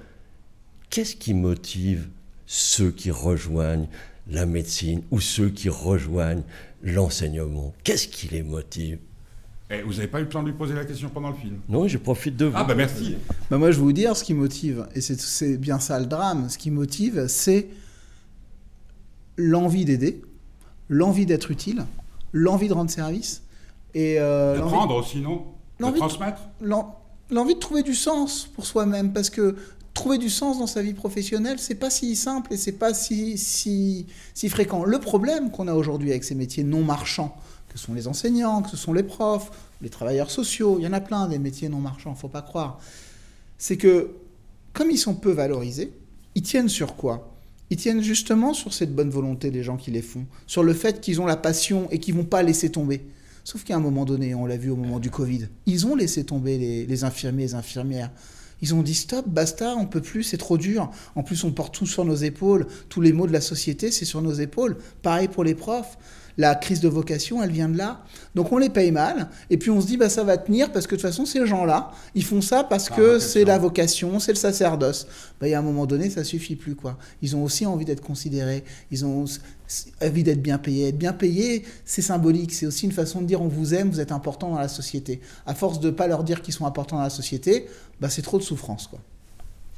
qu'est-ce 0.89 1.15
qui 1.15 1.33
motive 1.33 2.09
ceux 2.45 2.91
qui 2.91 3.11
rejoignent 3.11 3.87
la 4.29 4.45
médecine 4.45 5.01
ou 5.11 5.21
ceux 5.21 5.49
qui 5.49 5.69
rejoignent 5.69 6.43
l'enseignement? 6.83 7.73
Qu'est-ce 7.83 8.07
qui 8.07 8.27
les 8.27 8.43
motive? 8.43 8.99
Eh, 9.73 9.83
vous 9.83 9.93
n'avez 9.93 10.07
pas 10.07 10.19
eu 10.19 10.23
le 10.23 10.29
temps 10.29 10.41
de 10.41 10.49
lui 10.49 10.57
poser 10.57 10.73
la 10.73 10.83
question 10.83 11.09
pendant 11.09 11.29
le 11.29 11.35
film? 11.35 11.59
Non, 11.69 11.87
je 11.87 11.97
profite 11.97 12.35
de 12.35 12.45
vous. 12.45 12.53
Ah 12.57 12.65
bah 12.65 12.75
merci. 12.75 13.15
Bah 13.49 13.57
moi, 13.57 13.71
je 13.71 13.77
vais 13.77 13.83
vous 13.83 13.93
dire 13.93 14.17
ce 14.17 14.23
qui 14.23 14.33
motive, 14.33 14.85
et 14.93 14.99
c'est 14.99 15.57
bien 15.57 15.79
ça 15.79 15.97
le 15.97 16.07
drame. 16.07 16.49
Ce 16.49 16.57
qui 16.57 16.71
motive, 16.71 17.27
c'est 17.27 17.69
l'envie 19.37 19.85
d'aider, 19.85 20.21
l'envie 20.89 21.25
d'être 21.25 21.51
utile, 21.51 21.85
l'envie 22.33 22.67
de 22.67 22.73
rendre 22.73 22.91
service 22.91 23.43
et 23.93 24.19
euh, 24.19 24.57
d'apprendre 24.57 24.95
aussi, 24.95 25.21
non? 25.21 25.45
De 25.79 25.97
transmettre? 25.97 26.41
L'envie 26.59 27.55
de 27.55 27.59
trouver 27.59 27.83
du 27.83 27.95
sens 27.95 28.49
pour 28.53 28.65
soi-même, 28.65 29.13
parce 29.13 29.29
que 29.29 29.55
trouver 29.93 30.17
du 30.17 30.29
sens 30.29 30.59
dans 30.59 30.67
sa 30.67 30.81
vie 30.81 30.93
professionnelle, 30.93 31.59
c'est 31.59 31.75
pas 31.75 31.89
si 31.89 32.17
simple 32.17 32.53
et 32.53 32.57
c'est 32.57 32.73
pas 32.73 32.93
si, 32.93 33.37
si, 33.37 34.05
si 34.33 34.49
fréquent. 34.49 34.83
Le 34.83 34.99
problème 34.99 35.49
qu'on 35.49 35.69
a 35.69 35.73
aujourd'hui 35.73 36.11
avec 36.11 36.25
ces 36.25 36.35
métiers 36.35 36.65
non 36.65 36.83
marchands, 36.83 37.37
que 37.71 37.77
sont 37.77 37.93
les 37.93 38.07
enseignants, 38.07 38.61
que 38.61 38.69
ce 38.69 38.77
sont 38.77 38.91
les 38.91 39.03
profs, 39.03 39.51
les 39.81 39.89
travailleurs 39.89 40.29
sociaux, 40.29 40.75
il 40.77 40.83
y 40.83 40.87
en 40.87 40.93
a 40.93 40.99
plein 40.99 41.27
des 41.27 41.39
métiers 41.39 41.69
non 41.69 41.79
marchands, 41.79 42.13
faut 42.15 42.27
pas 42.27 42.41
croire. 42.41 42.79
C'est 43.57 43.77
que 43.77 44.11
comme 44.73 44.91
ils 44.91 44.97
sont 44.97 45.15
peu 45.15 45.31
valorisés, 45.31 45.93
ils 46.35 46.41
tiennent 46.41 46.69
sur 46.69 46.95
quoi? 46.95 47.33
Ils 47.69 47.77
tiennent 47.77 48.01
justement 48.01 48.53
sur 48.53 48.73
cette 48.73 48.93
bonne 48.93 49.09
volonté 49.09 49.51
des 49.51 49.63
gens 49.63 49.77
qui 49.77 49.91
les 49.91 50.01
font, 50.01 50.25
sur 50.47 50.63
le 50.63 50.73
fait 50.73 50.99
qu'ils 50.99 51.21
ont 51.21 51.25
la 51.25 51.37
passion 51.37 51.87
et 51.91 51.99
qu'ils 51.99 52.15
vont 52.15 52.25
pas 52.25 52.43
laisser 52.43 52.69
tomber. 52.69 53.01
Sauf 53.43 53.63
qu'à 53.63 53.75
un 53.75 53.79
moment 53.79 54.05
donné, 54.05 54.35
on 54.35 54.45
l'a 54.45 54.57
vu 54.57 54.69
au 54.69 54.75
moment 54.75 54.99
du 54.99 55.09
Covid, 55.09 55.47
ils 55.65 55.87
ont 55.87 55.95
laissé 55.95 56.25
tomber 56.25 56.57
les, 56.57 56.85
les 56.85 57.03
infirmiers 57.05 57.43
et 57.43 57.47
les 57.47 57.55
infirmières. 57.55 58.11
Ils 58.61 58.75
ont 58.75 58.81
dit 58.81 58.93
stop, 58.93 59.27
basta, 59.27 59.75
on 59.75 59.85
peut 59.85 60.01
plus, 60.01 60.23
c'est 60.23 60.37
trop 60.37 60.57
dur. 60.57 60.91
En 61.15 61.23
plus, 61.23 61.43
on 61.43 61.51
porte 61.51 61.73
tout 61.73 61.85
sur 61.85 62.05
nos 62.05 62.15
épaules. 62.15 62.67
Tous 62.89 63.01
les 63.01 63.13
maux 63.13 63.27
de 63.27 63.33
la 63.33 63.41
société, 63.41 63.91
c'est 63.91 64.05
sur 64.05 64.21
nos 64.21 64.33
épaules. 64.33 64.77
Pareil 65.01 65.27
pour 65.27 65.43
les 65.43 65.55
profs 65.55 65.97
la 66.37 66.55
crise 66.55 66.79
de 66.79 66.87
vocation, 66.87 67.41
elle 67.43 67.51
vient 67.51 67.69
de 67.69 67.77
là. 67.77 68.03
Donc 68.35 68.51
on 68.51 68.57
les 68.57 68.69
paye 68.69 68.91
mal, 68.91 69.29
et 69.49 69.57
puis 69.57 69.69
on 69.69 69.81
se 69.81 69.87
dit, 69.87 69.97
bah, 69.97 70.09
ça 70.09 70.23
va 70.23 70.37
tenir, 70.37 70.71
parce 70.71 70.87
que 70.87 70.95
de 70.95 71.01
toute 71.01 71.09
façon, 71.09 71.25
ces 71.25 71.45
gens-là, 71.45 71.91
ils 72.15 72.23
font 72.23 72.41
ça 72.41 72.63
parce 72.63 72.89
que 72.89 73.19
c'est 73.19 73.45
la 73.45 73.57
vocation, 73.57 74.19
c'est 74.19 74.31
le 74.31 74.37
sacerdoce. 74.37 75.07
Bah, 75.39 75.47
il 75.47 75.51
y 75.51 75.53
a 75.53 75.59
un 75.59 75.63
moment 75.63 75.85
donné, 75.85 76.09
ça 76.09 76.23
suffit 76.23 76.55
plus. 76.55 76.75
quoi. 76.75 76.97
Ils 77.21 77.35
ont 77.35 77.43
aussi 77.43 77.65
envie 77.65 77.85
d'être 77.85 78.01
considérés, 78.01 78.63
ils 78.91 79.05
ont 79.05 79.25
envie 80.01 80.23
d'être 80.23 80.41
bien 80.41 80.57
payés. 80.57 80.89
Être 80.89 80.97
bien 80.97 81.13
payé, 81.13 81.63
c'est 81.85 82.01
symbolique, 82.01 82.53
c'est 82.53 82.65
aussi 82.65 82.85
une 82.85 82.91
façon 82.91 83.21
de 83.21 83.25
dire, 83.25 83.41
on 83.41 83.47
vous 83.47 83.73
aime, 83.73 83.89
vous 83.89 83.99
êtes 83.99 84.11
important 84.11 84.51
dans 84.51 84.59
la 84.59 84.67
société. 84.67 85.21
À 85.45 85.53
force 85.55 85.79
de 85.79 85.87
ne 85.87 85.91
pas 85.91 86.07
leur 86.07 86.23
dire 86.23 86.41
qu'ils 86.41 86.53
sont 86.53 86.65
importants 86.65 86.97
dans 86.97 87.03
la 87.03 87.09
société, 87.09 87.67
bah, 87.99 88.09
c'est 88.09 88.21
trop 88.21 88.37
de 88.37 88.43
souffrance. 88.43 88.87
quoi. 88.87 88.99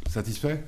Satisfait? 0.10 0.64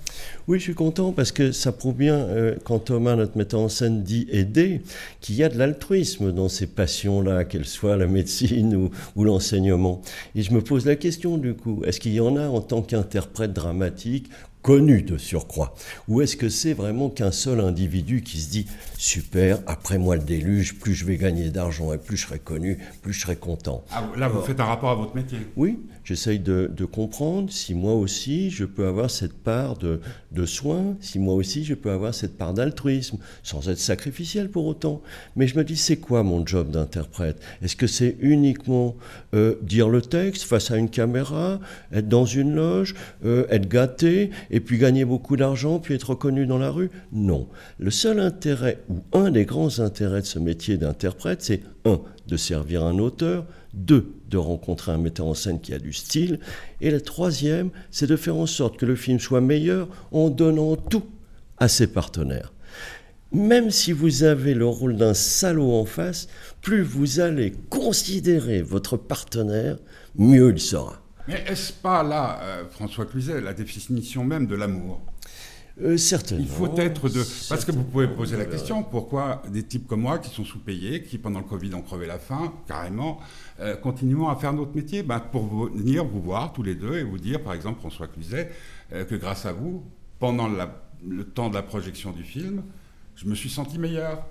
Oui, 0.47 0.59
je 0.59 0.63
suis 0.63 0.73
content 0.73 1.11
parce 1.11 1.31
que 1.31 1.51
ça 1.51 1.71
prouve 1.71 1.95
bien, 1.95 2.15
euh, 2.15 2.55
quand 2.63 2.79
Thomas, 2.79 3.15
notre 3.15 3.37
metteur 3.37 3.59
en 3.59 3.69
scène, 3.69 4.01
dit 4.01 4.27
aider, 4.31 4.81
qu'il 5.21 5.35
y 5.35 5.43
a 5.43 5.49
de 5.49 5.57
l'altruisme 5.57 6.31
dans 6.31 6.49
ces 6.49 6.67
passions-là, 6.67 7.43
qu'elles 7.43 7.65
soient 7.65 7.97
la 7.97 8.07
médecine 8.07 8.75
ou, 8.75 8.91
ou 9.15 9.23
l'enseignement. 9.23 10.01
Et 10.35 10.41
je 10.41 10.53
me 10.53 10.61
pose 10.61 10.85
la 10.85 10.95
question 10.95 11.37
du 11.37 11.53
coup, 11.53 11.83
est-ce 11.85 11.99
qu'il 11.99 12.13
y 12.13 12.19
en 12.19 12.37
a 12.37 12.47
en 12.47 12.61
tant 12.61 12.81
qu'interprète 12.81 13.53
dramatique 13.53 14.29
connu 14.65 15.03
de 15.03 15.19
surcroît. 15.19 15.75
Ou 16.07 16.21
est-ce 16.21 16.35
que 16.35 16.49
c'est 16.49 16.73
vraiment 16.73 17.11
qu'un 17.11 17.29
seul 17.29 17.59
individu 17.59 18.23
qui 18.23 18.41
se 18.41 18.49
dit 18.49 18.65
super, 18.97 19.59
après 19.67 19.99
moi 19.99 20.15
le 20.15 20.23
déluge, 20.23 20.79
plus 20.79 20.95
je 20.95 21.05
vais 21.05 21.17
gagner 21.17 21.51
d'argent 21.51 21.93
et 21.93 21.99
plus 21.99 22.17
je 22.17 22.25
serai 22.25 22.39
connu, 22.39 22.79
plus 23.03 23.13
je 23.13 23.21
serai 23.21 23.35
content. 23.35 23.83
Ah, 23.91 24.09
Là, 24.17 24.27
vous 24.27 24.41
faites 24.41 24.59
un 24.59 24.65
rapport 24.65 24.89
à 24.89 24.95
votre 24.95 25.15
métier. 25.15 25.37
Oui, 25.55 25.77
j'essaye 26.03 26.39
de, 26.39 26.67
comprendre 26.91 27.51
si 27.51 27.75
moi 27.75 27.93
aussi 27.93 28.49
je 28.49 28.65
peux 28.65 28.87
avoir 28.87 29.11
cette 29.11 29.33
part 29.33 29.77
de, 29.77 30.01
de 30.31 30.45
soin, 30.47 30.95
si 30.99 31.19
moi 31.19 31.35
aussi 31.35 31.63
je 31.63 31.75
peux 31.75 31.91
avoir 31.91 32.15
cette 32.15 32.35
part 32.35 32.55
d'altruisme, 32.55 33.17
sans 33.43 33.69
être 33.69 33.77
sacrificiel 33.77 34.49
pour 34.49 34.65
autant. 34.65 35.03
Mais 35.35 35.47
je 35.47 35.57
me 35.57 35.63
dis, 35.63 35.77
c'est 35.77 35.97
quoi 35.97 36.23
mon 36.23 36.43
job 36.43 36.71
d'interprète? 36.71 37.39
Est-ce 37.61 37.75
que 37.75 37.85
c'est 37.85 38.17
uniquement 38.19 38.95
euh, 39.35 39.55
dire 39.61 39.89
le 39.89 40.01
texte 40.01 40.43
face 40.43 40.71
à 40.71 40.77
une 40.77 40.89
caméra, 40.89 41.59
être 41.91 42.09
dans 42.09 42.25
une 42.25 42.55
loge, 42.55 42.95
euh, 43.25 43.45
être 43.49 43.67
gâté 43.67 44.31
et 44.55 44.61
puis 44.61 44.77
gagner 44.77 45.03
beaucoup 45.03 45.35
d'argent, 45.35 45.79
puis 45.79 45.95
être 45.95 46.11
reconnu 46.11 46.47
dans 46.47 46.57
la 46.57 46.71
rue? 46.71 46.89
Non. 47.11 47.49
Le 47.77 47.91
seul 47.91 48.21
intérêt, 48.21 48.79
ou 48.87 49.01
un 49.11 49.29
des 49.29 49.43
grands 49.43 49.81
intérêts 49.81 50.21
de 50.21 50.25
ce 50.25 50.39
métier 50.39 50.77
d'interprète, 50.77 51.41
c'est 51.41 51.59
un, 51.83 51.99
de 52.27 52.37
servir 52.37 52.85
un 52.85 52.97
auteur, 52.99 53.45
deux, 53.73 54.13
de 54.29 54.37
rencontrer 54.37 54.93
un 54.93 54.97
metteur 54.97 55.25
en 55.25 55.33
scène 55.33 55.59
qui 55.59 55.73
a 55.73 55.77
du 55.77 55.91
style, 55.91 56.39
et 56.79 56.89
la 56.89 57.01
troisième, 57.01 57.69
c'est 57.91 58.07
de 58.07 58.15
faire 58.15 58.37
en 58.37 58.45
sorte 58.45 58.77
que 58.77 58.85
le 58.85 58.95
film 58.95 59.19
soit 59.19 59.41
meilleur 59.41 59.89
en 60.13 60.29
donnant 60.29 60.77
tout 60.77 61.03
à 61.57 61.67
ses 61.67 61.87
partenaires. 61.87 62.53
Même 63.33 63.71
si 63.71 63.91
vous 63.91 64.23
avez 64.23 64.53
le 64.53 64.67
rôle 64.67 64.95
d'un 64.95 65.13
salaud 65.13 65.73
en 65.73 65.83
face, 65.83 66.29
plus 66.61 66.81
vous 66.81 67.19
allez 67.19 67.51
considérer 67.69 68.61
votre 68.61 68.95
partenaire, 68.95 69.79
mieux 70.15 70.51
il 70.51 70.61
sera. 70.61 71.04
Mais 71.27 71.43
est-ce 71.47 71.73
pas 71.73 72.03
là, 72.03 72.39
euh, 72.41 72.63
François 72.69 73.05
Cluzet, 73.05 73.41
la 73.41 73.53
définition 73.53 74.23
même 74.23 74.45
de 74.45 74.55
l'amour? 74.55 75.01
Euh, 75.81 75.97
certainement. 75.97 76.43
Il 76.43 76.49
faut 76.49 76.77
être 76.77 77.09
de. 77.09 77.23
Parce 77.49 77.65
que 77.65 77.71
vous 77.71 77.83
pouvez 77.83 78.07
poser 78.07 78.37
la 78.37 78.45
question 78.45 78.83
pourquoi 78.83 79.41
des 79.49 79.63
types 79.63 79.87
comme 79.87 80.01
moi 80.01 80.19
qui 80.19 80.29
sont 80.29 80.45
sous-payés, 80.45 81.03
qui 81.03 81.17
pendant 81.17 81.39
le 81.39 81.45
Covid 81.45 81.73
ont 81.73 81.81
crevé 81.81 82.05
la 82.05 82.19
faim, 82.19 82.53
carrément, 82.67 83.19
euh, 83.59 83.75
continuons 83.75 84.29
à 84.29 84.35
faire 84.37 84.53
notre 84.53 84.73
métier? 84.75 85.03
Ben, 85.03 85.19
Pour 85.19 85.69
venir 85.69 86.05
vous 86.05 86.21
voir 86.21 86.53
tous 86.53 86.63
les 86.63 86.75
deux 86.75 86.97
et 86.97 87.03
vous 87.03 87.17
dire, 87.17 87.43
par 87.43 87.53
exemple, 87.53 87.79
François 87.79 88.07
Cluzet, 88.07 88.51
que 88.91 89.15
grâce 89.15 89.45
à 89.45 89.51
vous, 89.51 89.83
pendant 90.19 90.47
le 90.47 91.23
temps 91.25 91.49
de 91.49 91.55
la 91.55 91.63
projection 91.63 92.11
du 92.11 92.23
film, 92.23 92.63
je 93.15 93.25
me 93.25 93.35
suis 93.35 93.49
senti 93.49 93.79
meilleur. 93.79 94.23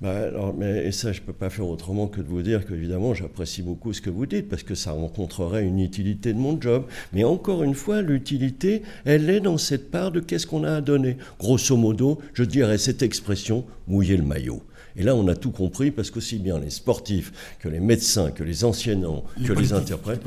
Bah, 0.00 0.16
alors, 0.16 0.54
mais, 0.54 0.86
et 0.86 0.92
ça, 0.92 1.12
je 1.12 1.20
ne 1.20 1.26
peux 1.26 1.34
pas 1.34 1.50
faire 1.50 1.68
autrement 1.68 2.08
que 2.08 2.22
de 2.22 2.26
vous 2.26 2.40
dire 2.40 2.64
qu'évidemment, 2.66 3.12
j'apprécie 3.12 3.60
beaucoup 3.60 3.92
ce 3.92 4.00
que 4.00 4.08
vous 4.08 4.24
dites, 4.24 4.48
parce 4.48 4.62
que 4.62 4.74
ça 4.74 4.92
rencontrerait 4.92 5.64
une 5.64 5.78
utilité 5.78 6.32
de 6.32 6.38
mon 6.38 6.58
job. 6.58 6.84
Mais 7.12 7.24
encore 7.24 7.62
une 7.62 7.74
fois, 7.74 8.00
l'utilité, 8.00 8.82
elle 9.04 9.28
est 9.28 9.40
dans 9.40 9.58
cette 9.58 9.90
part 9.90 10.10
de 10.10 10.20
qu'est-ce 10.20 10.46
qu'on 10.46 10.64
a 10.64 10.76
à 10.76 10.80
donner. 10.80 11.18
Grosso 11.38 11.76
modo, 11.76 12.18
je 12.32 12.44
dirais 12.44 12.78
cette 12.78 13.02
expression, 13.02 13.64
mouiller 13.88 14.16
le 14.16 14.22
maillot. 14.22 14.62
Et 14.96 15.02
là, 15.02 15.14
on 15.14 15.26
a 15.28 15.34
tout 15.34 15.50
compris 15.50 15.90
parce 15.90 16.10
qu'aussi 16.10 16.38
bien 16.38 16.58
les 16.58 16.70
sportifs 16.70 17.32
que 17.58 17.68
les 17.68 17.80
médecins, 17.80 18.30
que 18.30 18.44
les 18.44 18.64
enseignants, 18.64 19.24
que 19.44 19.52
les 19.52 19.72
interprètes, 19.72 20.22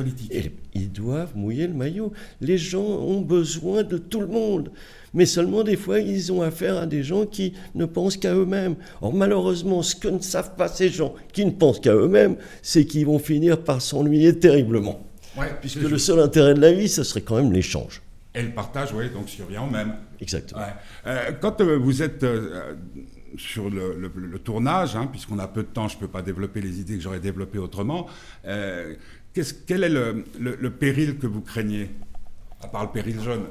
ils 0.74 0.92
doivent 0.92 1.36
mouiller 1.36 1.68
le 1.68 1.74
maillot. 1.74 2.14
Les 2.42 2.58
gens 2.58 2.82
ont 2.82 3.22
besoin 3.22 3.84
de 3.84 3.98
tout 3.98 4.22
le 4.22 4.28
monde. 4.28 4.72
Mais 5.14 5.26
seulement 5.26 5.64
des 5.64 5.76
fois, 5.76 6.00
ils 6.00 6.32
ont 6.32 6.42
affaire 6.42 6.78
à 6.78 6.86
des 6.88 7.04
gens 7.04 7.26
qui 7.26 7.54
ne 7.76 7.86
pensent 7.86 8.18
qu'à 8.18 8.34
eux-mêmes. 8.34 8.76
Or, 9.02 9.14
malheureusement, 9.14 9.84
ce 9.84 9.96
que 9.96 10.08
ne 10.08 10.20
savent 10.20 10.56
pas 10.56 10.68
ces 10.68 10.90
gens 10.90 11.14
qui 11.32 11.46
ne 11.46 11.52
pensent 11.52 11.80
qu'à 11.80 11.94
eux-mêmes, 11.94 12.36
c'est 12.62 12.86
qu'ils 12.86 13.06
vont 13.06 13.20
finir 13.20 13.64
par 13.64 13.82
s'ennuyer 13.82 14.40
terriblement. 14.40 15.06
Puisque 15.62 15.82
le 15.82 15.98
seul 15.98 16.20
intérêt 16.20 16.54
de 16.54 16.62
la 16.62 16.72
vie, 16.72 16.90
ce 16.90 17.04
serait 17.04 17.22
quand 17.22 17.36
même 17.36 17.52
l'échange. 17.52 18.02
Et 18.36 18.42
le 18.42 18.50
partage, 18.50 18.94
oui, 18.94 19.10
donc 19.12 19.30
survient 19.30 19.64
au 19.64 19.70
même. 19.70 19.94
Exactement. 20.20 20.62
Euh, 21.06 21.32
quand 21.40 21.62
euh, 21.62 21.78
vous 21.78 22.02
êtes 22.02 22.24
euh, 22.24 22.74
sur 23.38 23.70
le, 23.70 24.12
tournage, 24.44 24.96
hein, 24.96 25.08
puisqu'on 25.12 25.40
a 25.40 25.48
peu 25.48 25.64
de 25.64 25.68
temps, 25.68 25.88
je 25.88 25.96
ne 25.96 26.02
peux 26.02 26.08
pas 26.08 26.22
développer 26.22 26.62
les 26.62 26.80
idées 26.80 26.98
que 26.98 27.02
j'aurais 27.02 27.20
développées 27.20 27.60
autrement. 27.60 28.08
Euh, 28.46 28.96
quel 29.68 29.84
est 29.84 29.90
le, 29.90 30.70
péril 30.70 31.18
que 31.18 31.28
vous 31.28 31.42
craignez 31.42 31.90
À 32.62 32.68
part 32.68 32.84
le 32.84 32.90
péril 32.90 33.20
jaune? 33.22 33.44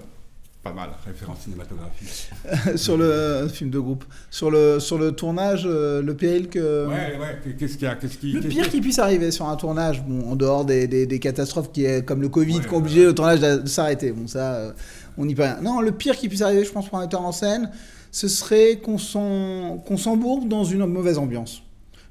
Pas 0.63 0.73
mal, 0.73 0.91
référence 1.05 1.41
cinématographique. 1.41 2.31
sur 2.77 2.97
le 2.97 3.49
film 3.53 3.71
de 3.71 3.81
groupe. 3.81 4.05
Sur 4.31 4.49
le, 4.49 4.79
sur 4.79 4.97
le 4.97 5.11
tournage, 5.11 5.65
euh, 5.67 6.01
le 6.01 6.15
péril 6.15 6.49
que. 6.49 6.87
Ouais, 6.87 7.19
ouais, 7.19 7.57
qu'est-ce 7.59 7.77
qu'il 7.77 7.89
y 7.89 7.91
a 7.91 7.97
qui, 7.97 8.33
Le 8.33 8.41
pire 8.43 8.71
qui 8.71 8.81
puisse 8.81 9.01
arriver 9.01 9.33
sur 9.33 9.49
un 9.49 9.57
tournage, 9.57 10.05
bon, 10.05 10.31
en 10.31 10.37
dehors 10.37 10.65
des, 10.65 10.87
des, 10.87 11.19
catastrophes 11.19 11.73
qui 11.73 11.85
est, 11.85 12.07
comme 12.07 12.23
le 12.23 12.29
Covid, 12.29 12.61
qui 12.61 12.69
ont 12.73 12.77
obligé 12.77 13.05
le 13.05 13.13
tournage 13.13 13.41
de 13.41 13.67
s'arrêter. 13.67 14.13
Bon, 14.13 14.29
ça, 14.29 14.55
euh, 14.55 14.73
on 15.19 15.27
n'y 15.27 15.35
peut 15.35 15.43
rien. 15.43 15.59
Non, 15.61 15.81
le 15.81 15.91
pire 15.91 16.17
qui 16.17 16.29
puisse 16.29 16.43
arriver, 16.43 16.65
je 16.65 16.71
pense, 16.71 16.89
pour 16.89 16.99
un 16.99 17.03
metteur 17.03 17.23
en 17.23 17.33
scène, 17.33 17.69
ce 18.13 18.29
serait 18.29 18.77
qu'on 18.77 18.99
s'embourbe 18.99 20.47
dans 20.47 20.65
une 20.65 20.87
mauvaise 20.87 21.19
ambiance. 21.19 21.63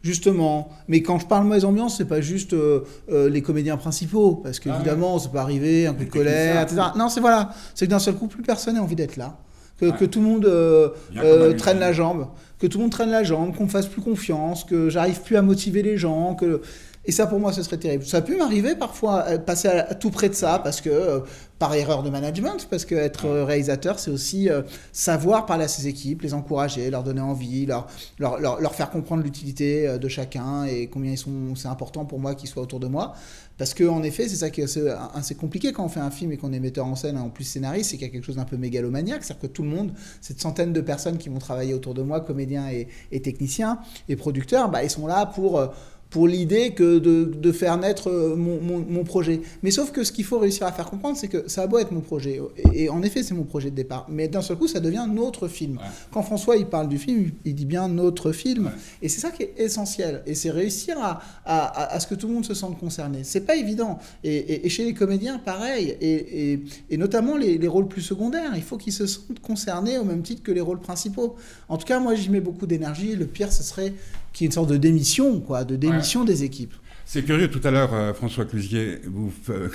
Justement, 0.03 0.70
mais 0.88 1.03
quand 1.03 1.20
je 1.20 1.27
parle 1.27 1.46
mauvaise 1.46 1.63
ambiance, 1.63 1.98
c'est 1.98 2.05
pas 2.05 2.22
juste 2.22 2.53
euh, 2.53 2.81
euh, 3.12 3.29
les 3.29 3.43
comédiens 3.43 3.77
principaux, 3.77 4.34
parce 4.34 4.60
qu'évidemment, 4.60 5.17
ah 5.17 5.20
ça 5.20 5.29
peut 5.29 5.38
arriver, 5.38 5.86
un 5.86 5.93
coup 5.93 6.05
de 6.05 6.10
colère, 6.10 6.63
etc. 6.63 6.81
Non, 6.98 7.08
c'est 7.08 7.20
voilà, 7.20 7.51
c'est 7.75 7.86
que 7.86 7.91
d'un 7.91 8.00
seul 8.00 8.15
coup, 8.15 8.25
plus 8.25 8.41
personne 8.41 8.75
n'a 8.75 8.81
envie 8.81 8.96
d'être 8.96 9.15
là, 9.15 9.38
que, 9.79 10.05
tout 10.05 10.20
le 10.20 10.25
monde 10.25 10.46
euh, 10.46 11.53
traîne 11.53 11.79
la 11.79 11.93
jambe, 11.93 12.27
que 12.58 12.65
tout 12.65 12.79
le 12.79 12.86
monde 12.86 12.91
traîne 12.91 13.12
la 13.12 13.24
jambe, 13.24 13.55
qu'on 13.55 13.67
fasse 13.67 13.86
plus 13.86 14.01
confiance, 14.01 14.63
que 14.63 14.89
j'arrive 14.89 15.22
plus 15.22 15.36
à 15.36 15.43
motiver 15.43 15.84
les 15.84 15.98
gens, 15.98 16.34
que 16.34 16.62
et 17.03 17.12
ça, 17.12 17.25
pour 17.25 17.39
moi, 17.39 17.51
ce 17.51 17.63
serait 17.63 17.77
terrible. 17.77 18.05
Ça 18.05 18.22
peut 18.22 18.38
m'arriver 18.38 18.75
parfois, 18.75 19.25
euh, 19.27 19.38
passer 19.39 19.67
à, 19.67 19.96
tout 19.96 20.12
près 20.12 20.29
de 20.29 20.36
ça, 20.36 20.60
parce 20.60 20.81
que, 20.81 20.89
euh, 20.89 21.20
par 21.58 21.74
erreur 21.74 22.03
de 22.03 22.12
management, 22.12 22.67
parce 22.70 22.86
qu'être 22.86 23.27
réalisateur, 23.27 23.98
c'est 23.98 24.12
aussi 24.12 24.50
euh, 24.50 24.62
savoir 24.91 25.48
parler 25.48 25.63
à 25.63 25.67
ses 25.67 25.88
équipes, 25.88 26.22
les 26.22 26.36
encourager, 26.36 26.91
leur 26.91 27.03
donner 27.03 27.22
envie, 27.22 27.65
leur, 27.65 27.88
leur, 28.20 28.39
leur, 28.39 28.75
faire 28.75 28.91
comprendre 28.91 29.24
l'utilité 29.24 29.98
de 29.98 30.08
chacun 30.08 30.65
et 30.65 30.88
combien 30.88 31.15
c'est 31.55 31.67
important 31.67 32.05
pour 32.05 32.20
moi 32.20 32.36
qu'ils 32.36 32.50
soient 32.50 32.63
autour 32.63 32.79
de 32.79 32.88
moi. 32.88 33.13
Parce 33.58 33.75
qu'en 33.75 34.01
effet, 34.01 34.27
c'est 34.27 34.38
ça 34.38 34.50
qui 34.50 34.62
est 34.62 34.79
assez, 35.13 35.36
compliqué 35.36 35.72
quand 35.72 35.86
on 35.86 35.89
fait 35.89 36.00
un 36.00 36.10
film 36.10 36.31
et 36.31 36.38
qu'on 36.38 36.51
est 36.51 36.60
metteur 36.60 36.86
en 36.86 36.96
scène, 36.96 37.17
en 37.17 37.29
plus 37.29 37.43
scénariste, 37.43 37.91
c'est 37.91 37.98
qu'il 37.98 38.08
y 38.08 38.10
a 38.10 38.13
quelque 38.13 38.25
chose 38.25 38.38
d'un 38.38 38.46
peu 38.46 38.58
mégalomaniaque. 38.58 39.24
C'est-à-dire 39.24 39.41
que 39.41 39.53
tout 39.53 39.62
le 39.63 39.70
monde, 39.70 39.93
cette 40.20 40.41
centaine 40.41 40.74
de 40.74 40.81
personnes 40.81 41.20
qui 41.20 41.29
vont 41.29 41.38
travailler 41.39 41.75
autour 41.75 41.93
de 41.93 42.01
moi, 42.01 42.22
comédiens 42.22 42.70
et, 42.70 43.22
techniciens 43.22 43.79
et 44.10 44.15
producteurs, 44.15 44.70
bah, 44.70 44.84
ils 44.84 44.89
sont 44.89 45.05
là 45.05 45.27
pour 45.27 45.72
pour 46.11 46.27
l'idée 46.27 46.71
que 46.71 46.99
de, 46.99 47.51
faire 47.51 47.77
naître 47.77 48.09
euh, 48.09 48.35
mon, 48.35 49.03
projet. 49.03 49.41
Mais 49.63 49.71
sauf 49.71 49.91
que 49.91 50.03
ce 50.03 50.11
qu'il 50.11 50.25
faut 50.25 50.37
réussir 50.37 50.67
à 50.67 50.71
faire 50.71 50.89
comprendre, 50.89 51.17
c'est 51.17 51.27
que 51.27 51.49
ça 51.49 51.63
a 51.63 51.67
beau 51.67 51.79
être 51.79 51.91
mon 51.91 52.01
projet, 52.01 52.39
et, 52.73 52.89
en 52.89 53.01
effet 53.01 53.23
c'est 53.23 53.33
mon 53.33 53.43
projet 53.43 53.71
de 53.71 53.75
départ, 53.75 54.05
mais 54.09 54.27
d'un 54.27 54.41
seul 54.41 54.57
coup 54.57 54.67
ça 54.67 54.79
devient 54.79 55.07
notre 55.11 55.47
film. 55.47 55.79
Quand 56.11 56.21
François 56.21 56.57
il 56.57 56.65
parle 56.65 56.87
du 56.89 56.97
film, 56.97 57.31
il 57.45 57.55
dit 57.55 57.65
bien 57.65 57.87
notre 57.87 58.31
film, 58.31 58.71
et 59.01 59.09
c'est 59.09 59.21
ça 59.21 59.31
qui 59.31 59.43
est 59.43 59.53
essentiel, 59.57 60.21
et 60.25 60.35
c'est 60.35 60.51
réussir 60.51 60.97
à, 60.99 61.21
à, 61.45 61.99
ce 61.99 62.07
que 62.07 62.15
tout 62.15 62.27
le 62.27 62.33
monde 62.33 62.45
se 62.45 62.53
sente 62.53 62.77
concerné. 62.77 63.23
C'est 63.23 63.45
pas 63.45 63.55
évident, 63.55 63.97
et, 64.23 64.67
chez 64.69 64.83
les 64.85 64.93
comédiens 64.93 65.39
pareil, 65.39 65.97
et, 66.01 66.97
notamment 66.97 67.37
les, 67.37 67.57
les, 67.57 67.67
rôles 67.67 67.87
plus 67.87 68.01
secondaires, 68.01 68.51
il 68.55 68.63
faut 68.63 68.77
qu'ils 68.77 68.93
se 68.93 69.07
sentent 69.07 69.39
concernés 69.39 69.97
au 69.97 70.03
même 70.03 70.21
titre 70.21 70.43
que 70.43 70.51
les 70.51 70.61
rôles 70.61 70.81
principaux. 70.81 71.35
En 71.69 71.77
tout 71.77 71.85
cas 71.85 71.99
moi 71.99 72.15
j'y 72.15 72.29
mets 72.29 72.41
beaucoup 72.41 72.67
d'énergie, 72.67 73.15
le 73.15 73.25
pire 73.25 73.51
ce 73.51 73.63
serait 73.63 73.93
qui 74.33 74.43
est 74.43 74.47
une 74.47 74.51
sorte 74.51 74.69
de 74.69 74.77
démission, 74.77 75.39
quoi, 75.39 75.63
de 75.63 75.75
démission 75.75 76.23
des 76.23 76.43
équipes. 76.43 76.73
C'est 77.05 77.23
curieux, 77.23 77.50
tout 77.50 77.59
à 77.65 77.71
l'heure, 77.71 77.93
euh, 77.93 78.13
François 78.13 78.45
Clusier, 78.45 79.01
vous, 79.05 79.33
euh, 79.50 79.69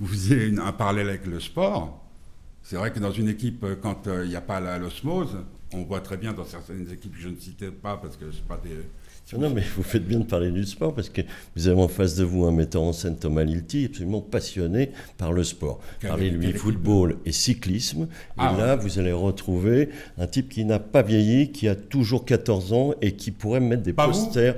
vous 0.00 0.06
faisiez 0.08 0.52
un 0.58 0.72
parallèle 0.72 1.08
avec 1.08 1.26
le 1.26 1.38
sport. 1.38 2.04
C'est 2.62 2.76
vrai 2.76 2.90
que 2.92 2.98
dans 2.98 3.12
une 3.12 3.28
équipe, 3.28 3.62
euh, 3.62 3.76
quand 3.80 4.08
il 4.22 4.28
n'y 4.28 4.36
a 4.36 4.40
pas 4.40 4.60
l'osmose, 4.78 5.36
on 5.72 5.82
voit 5.82 6.00
très 6.00 6.16
bien 6.16 6.32
dans 6.32 6.44
certaines 6.44 6.90
équipes, 6.90 7.14
je 7.18 7.28
ne 7.28 7.36
citais 7.36 7.70
pas 7.70 7.96
parce 7.96 8.16
que 8.16 8.30
ce 8.32 8.40
pas 8.40 8.60
des 8.62 8.76
non, 9.38 9.50
mais 9.50 9.62
vous 9.76 9.82
faites 9.82 10.06
bien 10.06 10.20
de 10.20 10.24
parler 10.24 10.50
du 10.50 10.64
sport 10.64 10.94
parce 10.94 11.08
que 11.08 11.22
vous 11.56 11.68
avez 11.68 11.80
en 11.80 11.88
face 11.88 12.14
de 12.14 12.24
vous 12.24 12.44
un 12.44 12.52
metteur 12.52 12.82
en 12.82 12.92
scène, 12.92 13.16
Thomas 13.16 13.42
Lilti, 13.42 13.86
absolument 13.86 14.20
passionné 14.20 14.90
par 15.16 15.32
le 15.32 15.42
sport. 15.44 15.80
Parlez-lui 16.02 16.52
football 16.52 17.16
et 17.24 17.32
cyclisme. 17.32 18.02
et 18.02 18.06
ah, 18.36 18.54
là, 18.56 18.76
vous 18.76 18.98
allez 18.98 19.12
retrouver 19.12 19.88
un 20.18 20.26
type 20.26 20.48
qui 20.50 20.64
n'a 20.64 20.78
pas 20.78 21.02
vieilli, 21.02 21.50
qui 21.52 21.68
a 21.68 21.74
toujours 21.74 22.24
14 22.24 22.72
ans 22.72 22.94
et 23.00 23.12
qui 23.12 23.30
pourrait 23.30 23.60
mettre 23.60 23.82
des 23.82 23.92
posters. 23.92 24.56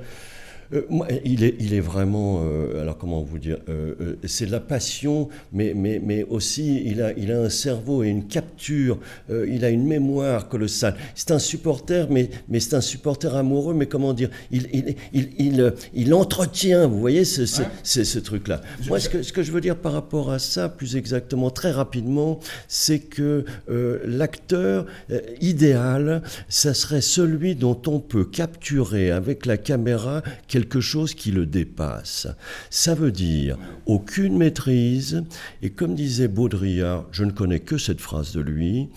Euh, 0.73 0.83
il, 1.25 1.45
est, 1.45 1.55
il 1.61 1.75
est 1.75 1.81
vraiment, 1.81 2.43
euh, 2.43 2.81
alors 2.81 2.99
comment 2.99 3.23
vous 3.23 3.39
dire, 3.39 3.59
euh, 3.69 4.17
c'est 4.25 4.47
de 4.47 4.53
la 4.53 4.61
passion, 4.61 5.29
mais, 5.53 5.75
mais, 5.75 6.01
mais 6.03 6.25
aussi 6.25 6.83
il 6.85 7.03
a, 7.03 7.13
il 7.13 7.33
a 7.33 7.41
un 7.41 7.49
cerveau 7.49 8.03
et 8.03 8.09
une 8.09 8.27
capture, 8.27 8.99
il 9.31 9.65
a 9.65 9.71
une 9.71 9.87
mémoire 9.87 10.49
colossale. 10.49 10.97
C'est 11.15 11.31
un 11.31 11.39
supporter, 11.39 12.09
mais, 12.11 12.31
mais 12.49 12.61
c'est 12.61 12.75
un 12.75 12.81
supporter 12.81 13.35
amoureux, 13.35 13.75
mais 13.75 13.87
comment 13.87 14.13
dire, 14.13 14.31
il, 14.51 14.69
il, 14.73 14.97
il, 15.39 15.73
il, 15.95 16.15
entretient, 16.15 16.87
vous 16.87 17.01
voyez, 17.01 17.25
ce, 17.25 17.47
ce, 17.47 18.19
truc-là. 18.19 18.61
Moi, 18.89 19.01
ce 19.01 19.09
que, 19.09 19.23
ce 19.23 19.33
que 19.33 19.43
je 19.43 19.53
veux 19.53 19.61
dire 19.61 19.77
par 19.77 19.93
rapport 19.93 20.31
à 20.31 20.39
ça, 20.39 20.69
plus 20.69 20.97
exactement, 20.97 21.51
très 21.51 21.71
rapidement, 21.71 22.41
c'est 22.69 22.99
que 22.99 23.45
l'acteur 24.05 24.87
idéal, 25.41 26.23
ça 26.49 26.75
serait 26.75 27.01
celui 27.01 27.55
dont 27.55 27.81
on 27.87 28.01
peut 28.01 28.25
capturer 28.25 29.11
avec 29.11 29.47
la 29.47 29.57
caméra 29.57 30.23
quelque 30.57 30.81
chose 30.81 31.13
qui 31.13 31.33
le 31.33 31.45
dépasse. 31.45 32.29
Ça 32.71 32.95
veut 32.95 33.13
dire 33.13 33.59
aucune 33.85 34.39
maîtrise, 34.39 35.23
et 35.61 35.69
comme 35.69 35.95
disait 35.95 36.29
Baudrillard, 36.29 37.07
je 37.13 37.25
ne 37.25 37.31
connais 37.31 37.61
que 37.61 37.77
cette 37.77 38.01
phrase 38.01 38.33
de 38.33 38.41
lui, 38.41 38.89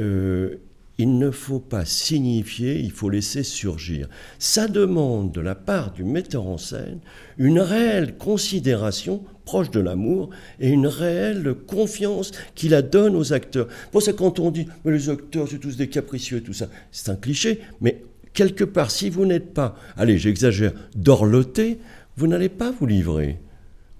euh, 0.00 0.56
il 0.96 1.18
ne 1.18 1.30
faut 1.30 1.60
pas 1.60 1.84
signifier, 1.84 2.80
il 2.80 2.92
faut 2.92 3.10
laisser 3.10 3.42
surgir. 3.42 4.08
Ça 4.38 4.68
demande 4.68 5.32
de 5.32 5.42
la 5.42 5.54
part 5.54 5.92
du 5.92 6.02
metteur 6.02 6.46
en 6.46 6.56
scène 6.56 7.00
une 7.36 7.60
réelle 7.60 8.16
considération 8.16 9.22
proche 9.44 9.70
de 9.70 9.80
l'amour 9.80 10.30
et 10.60 10.70
une 10.70 10.86
réelle 10.86 11.54
confiance 11.66 12.30
qu'il 12.54 12.70
la 12.70 12.80
donne 12.80 13.16
aux 13.16 13.34
acteurs. 13.34 13.68
Pour 13.90 14.00
ça, 14.00 14.14
quand 14.14 14.38
on 14.38 14.50
dit 14.50 14.66
mais 14.86 14.92
les 14.92 15.10
acteurs, 15.10 15.46
c'est 15.46 15.58
tous 15.58 15.76
des 15.76 15.90
capricieux 15.90 16.38
et 16.38 16.42
tout 16.42 16.54
ça, 16.54 16.68
c'est 16.90 17.10
un 17.10 17.16
cliché, 17.16 17.60
mais 17.82 18.02
quelque 18.34 18.64
part, 18.64 18.90
si 18.90 19.10
vous 19.10 19.26
n'êtes 19.26 19.54
pas, 19.54 19.76
allez, 19.96 20.18
j'exagère, 20.18 20.72
dorloté, 20.94 21.78
vous 22.16 22.26
n'allez 22.26 22.48
pas 22.48 22.70
vous 22.70 22.86
livrer. 22.86 23.38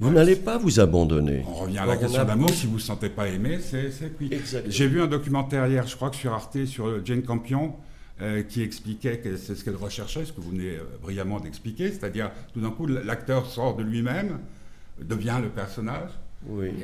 Vous 0.01 0.11
n'allez 0.11 0.35
pas 0.35 0.59
vous 0.59 0.81
abandonner. 0.81 1.45
On 1.47 1.55
revient 1.55 1.79
à 1.79 1.87
la 1.87 1.97
question 1.97 2.25
d'amour. 2.25 2.51
Si 2.51 2.67
vous 2.67 2.73
ne 2.73 2.79
vous 2.79 2.81
sentez 2.81 3.09
pas 3.09 3.29
aimé, 3.29 3.59
c'est 3.61 4.17
cuit. 4.17 4.31
J'ai 4.67 4.89
vu 4.89 5.01
un 5.01 5.07
documentaire 5.07 5.67
hier, 5.69 5.87
je 5.87 5.95
crois 5.95 6.11
que 6.11 6.17
sur 6.17 6.33
Arte, 6.33 6.65
sur 6.65 7.05
Jane 7.07 7.23
Campion, 7.23 7.75
euh, 8.21 8.43
qui 8.43 8.63
expliquait 8.63 9.19
que 9.19 9.37
c'est 9.37 9.55
ce 9.55 9.65
qu'elle 9.65 9.77
recherchait, 9.77 10.25
ce 10.25 10.33
que 10.33 10.41
vous 10.41 10.51
venez 10.51 10.71
euh, 10.71 10.83
brillamment 11.03 11.39
d'expliquer. 11.39 11.89
C'est-à-dire, 11.89 12.31
tout 12.53 12.61
d'un 12.61 12.71
coup, 12.71 12.87
l'acteur 12.87 13.47
sort 13.47 13.77
de 13.77 13.85
lui-même, 13.85 14.39
devient 15.01 15.39
le 15.41 15.49
personnage, 15.49 16.11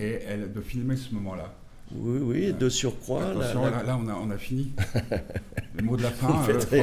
et 0.01 0.21
elle, 0.27 0.53
de 0.53 0.61
filmer 0.61 0.97
ce 0.97 1.13
moment-là. 1.15 1.53
Oui, 1.95 2.21
oui, 2.23 2.53
de 2.53 2.69
surcroît. 2.69 3.35
là, 3.35 3.99
on, 4.01 4.09
a, 4.09 4.15
on 4.15 4.31
a 4.31 4.39
fini. 4.39 4.73
le 5.79 5.85
mot 5.85 5.97
de 5.97 6.03
la 6.03 6.11
fin. 6.11 6.43
Euh, 6.49 6.83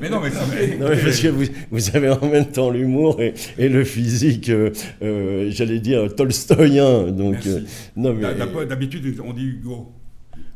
mais 0.00 0.08
non, 0.08 0.20
mais, 0.20 0.30
non, 0.30 0.88
mais 0.88 0.96
parce 1.02 1.20
que 1.20 1.28
vous, 1.28 1.44
vous, 1.70 1.96
avez 1.96 2.10
en 2.10 2.26
même 2.26 2.46
temps 2.46 2.70
l'humour 2.70 3.20
et, 3.20 3.34
et, 3.58 3.68
le 3.68 3.84
physique, 3.84 4.48
euh, 4.48 4.70
euh 5.02 5.50
j'allais 5.50 5.80
dire, 5.80 6.14
tolstoïen. 6.14 7.08
Donc, 7.08 7.46
euh, 7.46 7.60
non, 7.96 8.14
mais, 8.14 8.66
D'habitude, 8.66 9.20
on 9.24 9.32
dit 9.32 9.44
Hugo. 9.44 9.92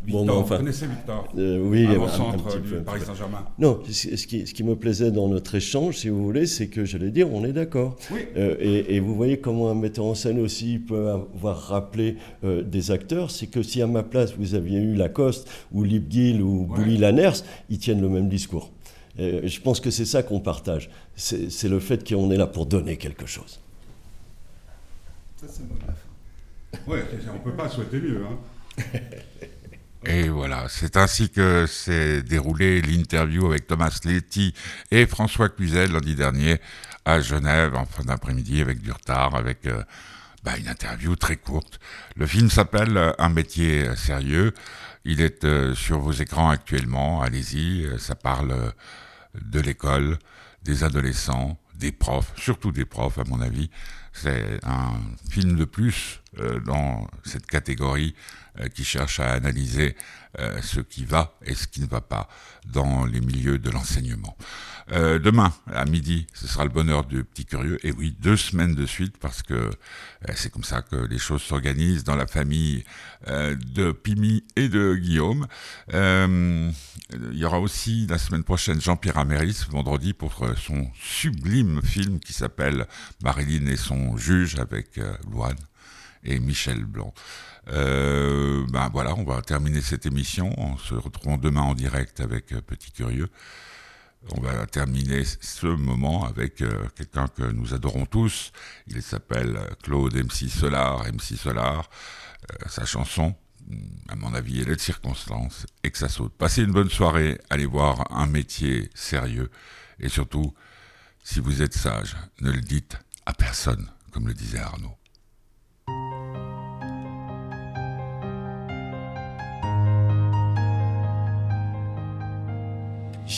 Victor, 0.03 0.25
bon, 0.25 0.33
enfin, 0.33 0.55
vous 0.57 0.61
connaissez 0.63 0.87
Victor 0.87 1.29
euh, 1.37 1.61
Oui, 1.63 1.87
un, 1.87 2.09
centre 2.09 2.59
du 2.59 2.77
Paris 2.77 3.03
Saint-Germain. 3.05 3.45
Non, 3.59 3.83
ce 3.87 4.27
qui, 4.27 4.47
ce 4.47 4.55
qui, 4.55 4.65
me 4.65 4.75
plaisait 4.75 5.11
dans 5.11 5.29
notre 5.29 5.55
échange, 5.55 5.99
si 5.99 6.09
vous 6.09 6.25
voulez, 6.25 6.47
c'est 6.47 6.69
que 6.69 6.87
j'allais 6.87 7.11
dire, 7.11 7.31
on 7.31 7.45
est 7.45 7.53
d'accord. 7.53 7.97
Oui. 8.11 8.21
Euh, 8.37 8.57
et, 8.61 8.97
et, 8.97 9.01
vous 9.01 9.15
voyez 9.15 9.41
comment 9.41 9.71
un 9.71 9.75
metteur 9.75 10.07
en 10.07 10.15
scène 10.15 10.39
aussi 10.39 10.79
peut 10.79 11.11
avoir 11.11 11.59
rappelé 11.59 12.17
euh, 12.45 12.63
des 12.63 12.91
acteurs. 12.91 13.31
C'est 13.31 13.47
que 13.47 13.63
si 13.63 13.83
à 13.83 13.87
ma 13.87 14.03
place 14.03 14.33
vous 14.39 14.55
aviez 14.55 14.79
eu 14.79 14.95
Lacoste 14.95 15.47
ou 15.71 15.85
Lipgill 15.85 16.41
ou 16.41 16.63
ouais. 16.63 16.79
Bouli 16.79 16.97
Lanners, 16.97 17.43
ils 17.69 17.79
tiennent 17.79 18.01
le 18.01 18.09
même 18.09 18.31
discours. 18.31 18.71
Et 19.19 19.49
je 19.49 19.61
pense 19.61 19.81
que 19.81 19.91
c'est 19.91 20.07
ça 20.07 20.23
qu'on 20.23 20.41
partage. 20.41 20.89
C'est 21.15 21.69
le 21.69 21.79
fait 21.79 22.09
qu'on 22.09 22.31
est 22.31 22.39
là 22.39 22.47
pour 22.47 22.65
donner 22.65 22.97
quelque 22.97 23.27
chose. 23.27 23.61
Ça, 25.37 25.47
c'est 25.49 25.69
bon. 25.69 25.75
Ouais, 26.91 27.05
on 27.29 27.35
ne 27.35 27.39
peut 27.39 27.53
pas 27.53 27.69
souhaiter 27.69 28.01
mieux. 28.01 28.23
Hein. 28.25 28.79
Voilà, 30.41 30.71
c'est 30.71 30.97
ainsi 30.97 31.29
que 31.29 31.67
s'est 31.67 32.23
déroulé 32.23 32.81
l'interview 32.81 33.45
avec 33.45 33.67
Thomas 33.67 34.01
Letty 34.07 34.55
et 34.91 35.05
François 35.05 35.51
Cluzel 35.51 35.93
lundi 35.93 36.15
dernier 36.15 36.63
à 37.05 37.21
Genève 37.21 37.75
en 37.75 37.85
fin 37.85 38.05
d'après-midi 38.05 38.63
avec 38.63 38.81
du 38.81 38.91
retard, 38.91 39.35
avec 39.35 39.67
euh, 39.67 39.83
bah, 40.43 40.57
une 40.57 40.69
interview 40.69 41.15
très 41.15 41.37
courte. 41.37 41.79
Le 42.17 42.27
film 42.27 42.49
s'appelle 42.49 42.97
euh, 42.97 43.13
Un 43.19 43.29
métier 43.29 43.95
sérieux. 43.97 44.55
Il 45.05 45.21
est 45.21 45.45
euh, 45.45 45.75
sur 45.75 45.99
vos 45.99 46.13
écrans 46.13 46.49
actuellement. 46.49 47.21
Allez-y, 47.21 47.87
ça 47.99 48.15
parle 48.15 48.73
de 49.35 49.61
l'école, 49.61 50.19
des 50.63 50.85
adolescents, 50.85 51.59
des 51.75 51.93
profs, 51.93 52.33
surtout 52.37 52.73
des 52.73 52.87
profs 52.87 53.19
à 53.19 53.25
mon 53.25 53.43
avis. 53.43 53.69
C'est 54.13 54.61
un 54.65 54.93
film 55.31 55.57
de 55.57 55.65
plus 55.65 56.21
dans 56.65 57.09
cette 57.25 57.47
catégorie 57.47 58.15
euh, 58.59 58.69
qui 58.69 58.83
cherche 58.83 59.21
à 59.21 59.31
analyser 59.31 59.95
euh, 60.41 60.61
ce 60.61 60.81
qui 60.81 61.05
va 61.05 61.35
et 61.45 61.55
ce 61.55 61.69
qui 61.69 61.81
ne 61.81 61.87
va 61.87 62.01
pas 62.01 62.29
dans 62.67 63.05
les 63.05 63.21
milieux 63.21 63.59
de 63.59 63.71
l'enseignement. 63.71 64.37
Euh, 64.91 65.21
demain, 65.21 65.53
à 65.73 65.85
midi, 65.85 66.27
ce 66.35 66.49
sera 66.49 66.65
le 66.65 66.71
bonheur 66.71 67.05
du 67.05 67.23
petit 67.23 67.45
curieux. 67.45 67.79
Et 67.87 67.93
oui, 67.93 68.17
deux 68.21 68.37
semaines 68.37 68.75
de 68.75 68.87
suite, 68.87 69.19
parce 69.19 69.43
que 69.43 69.71
c'est 70.35 70.51
comme 70.53 70.65
ça 70.65 70.83
que 70.83 70.97
les 70.97 71.19
choses 71.19 71.43
s'organisent 71.43 72.03
dans 72.03 72.17
la 72.17 72.27
famille 72.27 72.85
de 73.27 73.93
Pimi 73.93 74.43
et 74.57 74.69
de 74.69 74.95
Guillaume. 74.95 75.47
il 75.93 76.73
y 77.33 77.45
aura 77.45 77.61
aussi 77.61 78.07
la 78.09 78.19
semaine 78.19 78.43
prochaine 78.43 78.81
Jean-Pierre 78.81 79.19
Améris, 79.19 79.67
vendredi, 79.71 80.13
pour 80.13 80.35
son 80.57 80.91
sublime 81.01 81.83
film 81.83 82.19
qui 82.19 82.33
s'appelle 82.33 82.87
Marilyn 83.23 83.67
et 83.67 83.77
son 83.77 84.00
juge 84.17 84.57
avec 84.59 85.01
Louane 85.31 85.57
et 86.25 86.39
Michel 86.39 86.85
Blanc. 86.85 87.15
Euh, 87.69 88.67
ben 88.69 88.89
voilà, 88.93 89.15
on 89.15 89.25
va 89.25 89.43
terminer 89.43 89.81
cette 89.81 90.07
émission 90.07 90.59
en 90.61 90.77
se 90.79 90.95
retrouvant 90.95 91.37
demain 91.37 91.63
en 91.63 91.75
direct 91.75 92.21
avec 92.21 92.53
euh, 92.53 92.61
Petit 92.61 92.91
Curieux. 92.91 93.29
On 94.37 94.41
va 94.41 94.67
terminer 94.67 95.25
ce 95.25 95.67
moment 95.67 96.27
avec 96.27 96.61
euh, 96.61 96.87
quelqu'un 96.97 97.29
que 97.29 97.43
nous 97.43 97.73
adorons 97.75 98.07
tous. 98.07 98.53
Il 98.87 99.03
s'appelle 99.03 99.59
Claude 99.83 100.15
MC 100.15 100.49
Solar. 100.51 101.05
MC 101.07 101.37
Solar, 101.37 101.89
sa 102.67 102.85
chanson, 102.85 103.35
à 104.09 104.17
mon 104.17 104.35
avis, 104.35 104.61
est 104.61 104.67
de 104.67 104.79
circonstance 104.79 105.67
et 105.85 105.91
que 105.91 105.97
ça 105.97 106.09
saute. 106.09 106.33
Passez 106.37 106.63
une 106.63 106.73
bonne 106.73 106.91
soirée, 106.91 107.41
allez 107.49 107.67
voir 107.67 108.13
un 108.15 108.27
métier 108.27 108.91
sérieux 108.95 109.51
et 110.01 110.09
surtout, 110.09 110.55
si 111.23 111.41
vous 111.41 111.63
êtes 111.63 111.75
sage, 111.75 112.17
ne 112.41 112.51
le 112.51 112.61
dites 112.61 112.99
à 113.31 113.33
personne, 113.33 113.87
comme 114.11 114.27
le 114.27 114.35
disait 114.35 114.59
Arnaud. 114.59 115.00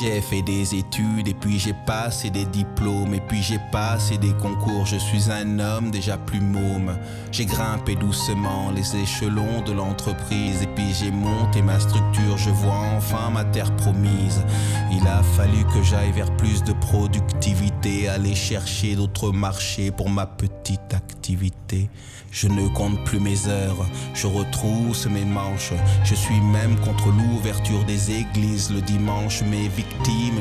J'ai 0.03 0.21
fait 0.21 0.43
des 0.43 0.75
études 0.75 1.29
et 1.29 1.35
puis 1.35 1.61
j'ai 1.61 1.75
passé 1.87 2.29
des 2.29 2.45
diplômes 2.45 3.15
et 3.15 3.21
puis 3.21 3.41
j'ai 3.41 3.61
passé 3.71 4.19
des 4.19 4.33
concours. 4.33 4.85
Je 4.85 4.97
suis 4.97 5.31
un 5.31 5.61
homme 5.61 5.93
déjà 5.93 6.17
plus 6.17 6.41
môme. 6.41 6.99
J'ai 7.31 7.47
grimpé 7.47 7.95
doucement 7.95 8.73
les 8.75 8.97
échelons 8.97 9.63
de 9.65 9.71
l'entreprise 9.71 10.61
et 10.61 10.67
puis 10.67 10.93
j'ai 10.93 11.13
monté 11.13 11.63
ma 11.63 11.79
structure. 11.79 12.37
Je 12.37 12.51
vois 12.51 12.83
enfin 12.97 13.31
ma 13.31 13.45
terre 13.45 13.71
promise. 13.77 14.43
Il 14.91 15.07
a 15.07 15.23
fallu 15.23 15.65
que 15.73 15.85
j'aille 15.85 16.11
vers 16.11 16.37
plus 16.37 16.65
de 16.65 16.73
productivité, 16.73 18.09
aller 18.09 18.35
chercher 18.35 18.97
d'autres 18.97 19.31
marchés 19.31 19.93
pour 19.93 20.11
ma 20.11 20.27
petite 20.27 20.95
activité. 20.95 21.89
Je 22.33 22.49
ne 22.49 22.67
compte 22.69 23.05
plus 23.05 23.21
mes 23.21 23.47
heures, 23.47 23.87
je 24.15 24.27
retrousse 24.27 25.07
mes 25.07 25.25
manches. 25.25 25.75
Je 26.03 26.15
suis 26.15 26.41
même 26.41 26.81
contre 26.81 27.09
l'ouverture 27.09 27.85
des 27.85 28.11
églises 28.11 28.71
le 28.71 28.81
dimanche, 28.81 29.43
mais 29.51 29.69
victime 29.69 29.92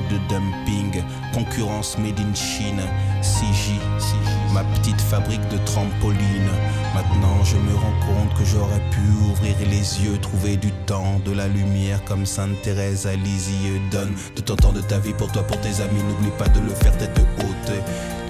de 0.09 0.17
dumping, 0.29 1.03
concurrence 1.33 1.97
made 1.97 2.19
in 2.19 2.33
Chine, 2.33 2.81
CJ, 3.21 3.79
ma 4.53 4.63
petite 4.63 4.99
fabrique 4.99 5.45
de 5.49 5.57
trampoline. 5.65 6.49
Maintenant 6.95 7.43
je 7.43 7.57
me 7.57 7.75
rends 7.75 7.99
compte 8.05 8.37
que 8.37 8.45
j'aurais 8.45 8.81
pu 8.91 9.01
ouvrir 9.29 9.55
les 9.69 10.03
yeux, 10.03 10.17
trouver 10.19 10.57
du 10.57 10.71
temps, 10.85 11.19
de 11.25 11.31
la 11.31 11.47
lumière 11.47 12.03
comme 12.05 12.25
Sainte 12.25 12.61
Thérèse 12.61 13.07
à 13.07 13.15
Lisieux. 13.15 13.79
Donne 13.91 14.13
de 14.35 14.41
ton 14.41 14.55
temps 14.55 14.73
de 14.73 14.81
ta 14.81 14.99
vie 14.99 15.13
pour 15.13 15.31
toi, 15.31 15.43
pour 15.43 15.59
tes 15.61 15.81
amis, 15.81 16.03
n'oublie 16.03 16.35
pas 16.37 16.47
de 16.47 16.59
le 16.59 16.73
faire 16.73 16.97
tête 16.97 17.19
haute. 17.39 17.73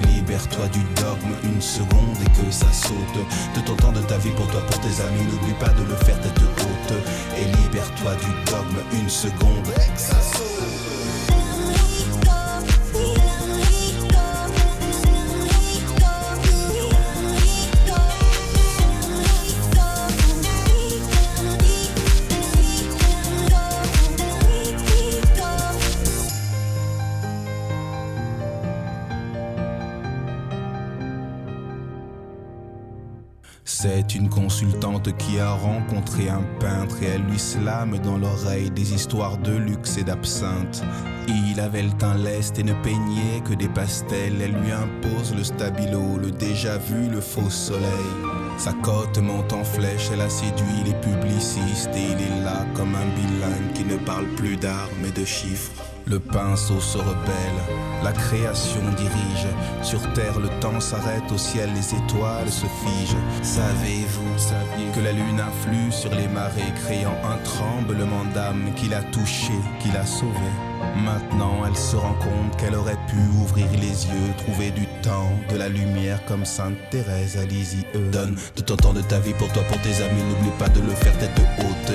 Libère-toi 0.08 0.68
du 0.70 0.80
dogme 1.02 1.36
une 1.44 1.62
seconde 1.62 2.18
et 2.22 2.42
que 2.42 2.52
ça 2.52 2.72
saute. 2.72 3.26
De 3.56 3.62
ton 3.62 3.76
temps 3.76 3.92
de 3.92 4.02
ta 4.02 4.18
vie 4.18 4.32
pour 4.32 4.48
toi, 4.48 4.62
pour 4.62 4.80
tes 4.80 5.02
amis, 5.02 5.24
n'oublie 5.24 5.54
pas 5.60 5.70
de 5.70 5.84
le 5.84 5.96
faire 5.96 6.20
tête 6.22 6.40
haute. 6.40 6.94
Et 7.38 7.46
libère-toi 7.46 8.16
du 8.16 8.52
dogme 8.52 8.82
une 8.94 9.10
seconde 9.10 9.68
et 9.76 9.94
que 9.94 10.00
ça 10.00 10.20
saute. 10.20 10.51
C'est 33.84 34.14
une 34.14 34.30
consultante 34.30 35.18
qui 35.18 35.40
a 35.40 35.54
rencontré 35.54 36.30
un 36.30 36.44
peintre 36.60 37.02
et 37.02 37.08
elle 37.08 37.24
lui 37.24 37.40
slame 37.40 37.98
dans 37.98 38.20
l'oreille 38.20 38.70
des 38.70 38.94
histoires 38.94 39.40
de 39.40 39.54
luxe 39.54 39.98
et 39.98 40.04
d'absinthe. 40.04 40.84
Il 41.28 41.60
avait 41.60 41.82
le 41.82 41.90
teint 41.90 42.14
leste 42.14 42.60
et 42.60 42.64
ne 42.64 42.76
peignait 42.84 43.42
que 43.44 43.56
des 43.56 43.70
pastels. 43.70 44.40
Elle 44.40 44.52
lui 44.52 44.72
impose 44.72 45.34
le 45.36 45.44
stabilo, 45.44 46.20
le 46.20 46.30
déjà 46.30 46.78
vu, 46.78 47.10
le 47.10 47.22
faux 47.22 47.50
soleil. 47.50 47.90
Sa 48.60 48.74
cote 48.74 49.18
monte 49.18 49.52
en 49.52 49.64
flèche, 49.64 50.12
elle 50.14 50.22
a 50.22 50.30
séduit 50.30 50.84
les 50.86 50.94
publicistes 50.94 51.90
et 51.96 52.04
il 52.04 52.22
est 52.22 52.44
là 52.44 52.64
comme 52.76 52.94
un 52.94 53.16
bilingue 53.16 53.74
qui 53.74 53.84
ne 53.84 53.98
parle 53.98 54.28
plus 54.36 54.58
d'art 54.58 54.90
mais 55.02 55.10
de 55.10 55.26
chiffres. 55.26 55.91
Le 56.06 56.20
pinceau 56.20 56.80
se 56.80 56.98
rebelle, 56.98 57.62
la 58.04 58.12
création 58.12 58.82
dirige. 58.98 59.48
Sur 59.82 60.02
terre, 60.14 60.40
le 60.40 60.50
temps 60.60 60.80
s'arrête, 60.80 61.32
au 61.32 61.38
ciel, 61.38 61.70
les 61.74 61.96
étoiles 61.96 62.50
se 62.50 62.66
figent. 62.66 63.16
Savez-vous 63.44 64.36
que 64.94 65.00
la 65.00 65.12
lune 65.12 65.40
influe 65.40 65.92
sur 65.92 66.14
les 66.14 66.28
marées, 66.28 66.74
créant 66.84 67.16
un 67.24 67.38
tremblement 67.44 68.26
d'âme 68.34 68.72
qui 68.76 68.90
l'a 68.90 69.04
touché, 69.04 69.54
qui 69.80 69.90
l'a 69.92 70.06
sauvé? 70.06 70.32
Maintenant, 71.06 71.64
elle 71.66 71.78
se 71.78 71.96
rend 71.96 72.16
compte 72.16 72.58
qu'elle 72.58 72.76
aurait 72.76 73.00
pu 73.08 73.18
ouvrir 73.40 73.68
les 73.74 74.08
yeux, 74.08 74.34
trouver 74.38 74.72
du 74.72 74.88
temps, 75.04 75.32
de 75.50 75.58
la 75.58 75.70
lumière 75.70 76.24
comme 76.26 76.44
Sainte 76.44 76.78
Thérèse 76.90 77.38
à 77.38 77.46
Lisieux. 77.46 77.86
Donne 78.12 78.36
de 78.56 78.62
ton 78.62 78.76
temps 78.76 78.94
de 78.94 79.02
ta 79.02 79.20
vie 79.20 79.34
pour 79.34 79.48
toi, 79.54 79.64
pour 79.64 79.80
tes 79.82 80.04
amis, 80.04 80.24
n'oublie 80.24 80.58
pas 80.58 80.70
de 80.70 80.82
le 80.82 80.92
faire 80.96 81.18
tête 81.20 81.40
haute. 81.60 81.94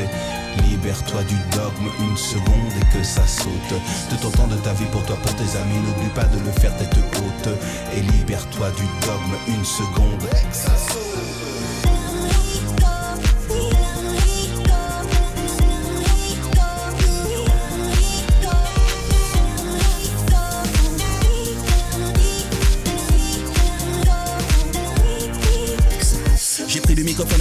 Libère-toi 0.62 1.22
du 1.24 1.36
dogme 1.56 1.90
une 2.00 2.16
seconde 2.16 2.72
et 2.80 2.96
que 2.96 3.02
ça 3.02 3.26
saute. 3.26 3.50
De 4.10 4.16
ton 4.20 4.30
temps 4.30 4.46
de 4.46 4.56
ta 4.56 4.72
vie 4.72 4.86
pour 4.92 5.04
toi, 5.04 5.16
pour 5.16 5.34
tes 5.34 5.56
amis, 5.58 5.78
n'oublie 5.78 6.10
pas 6.14 6.24
de 6.24 6.38
le 6.38 6.52
faire 6.60 6.76
tête 6.76 6.96
haute. 6.96 7.48
Et 7.94 8.00
libère-toi 8.00 8.70
du 8.72 8.84
dogme 9.06 9.36
une 9.48 9.64
seconde 9.64 10.22
et 10.24 10.48
que 10.48 10.56
ça 10.56 10.76
saute. 10.76 11.35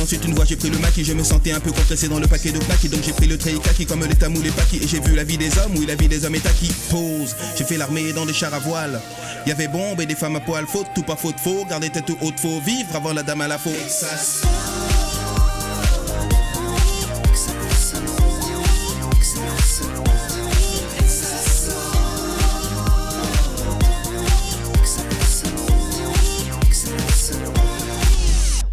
Ensuite 0.05 0.23
une 0.23 0.33
voix, 0.33 0.45
j'ai 0.45 0.55
pris 0.55 0.69
le 0.69 0.77
maquis, 0.77 1.03
je 1.03 1.13
me 1.13 1.23
sentais 1.23 1.51
un 1.51 1.59
peu 1.59 1.71
compressé 1.71 2.07
dans 2.07 2.19
le 2.19 2.27
paquet 2.27 2.51
de 2.51 2.59
plaques, 2.59 2.87
donc 2.89 3.01
j'ai 3.03 3.11
pris 3.11 3.27
le 3.27 3.37
trait 3.37 3.53
kaki 3.53 3.85
comme 3.85 4.05
les 4.05 4.15
tamous, 4.15 4.41
les 4.41 4.51
paquis, 4.51 4.77
et 4.77 4.87
j'ai 4.87 4.99
vu 4.99 5.15
la 5.15 5.23
vie 5.23 5.37
des 5.37 5.57
hommes, 5.57 5.73
oui 5.75 5.85
la 5.85 5.95
vie 5.95 6.07
des 6.07 6.25
hommes 6.25 6.35
est 6.35 6.45
acquis. 6.45 6.71
Pause, 6.89 7.35
j'ai 7.57 7.63
fait 7.63 7.77
l'armée 7.77 8.13
dans 8.13 8.25
des 8.25 8.33
chars 8.33 8.53
à 8.53 8.59
voile. 8.59 9.01
Y 9.45 9.51
avait 9.51 9.67
bombe 9.67 9.99
et 10.01 10.05
des 10.05 10.15
femmes 10.15 10.35
à 10.35 10.39
poil, 10.39 10.65
faute, 10.67 10.87
tout 10.95 11.03
pas 11.03 11.15
faute, 11.15 11.39
faux, 11.43 11.65
garder 11.69 11.89
tête 11.89 12.09
haute, 12.21 12.39
faut 12.39 12.61
vivre 12.61 12.95
avant 12.95 13.13
la 13.13 13.23
dame 13.23 13.41
à 13.41 13.47
la 13.47 13.57
faute. 13.57 13.73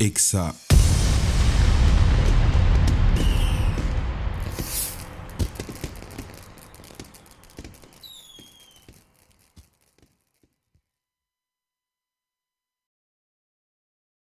Et 0.01 0.11
que 0.11 0.21
ça 0.21 0.53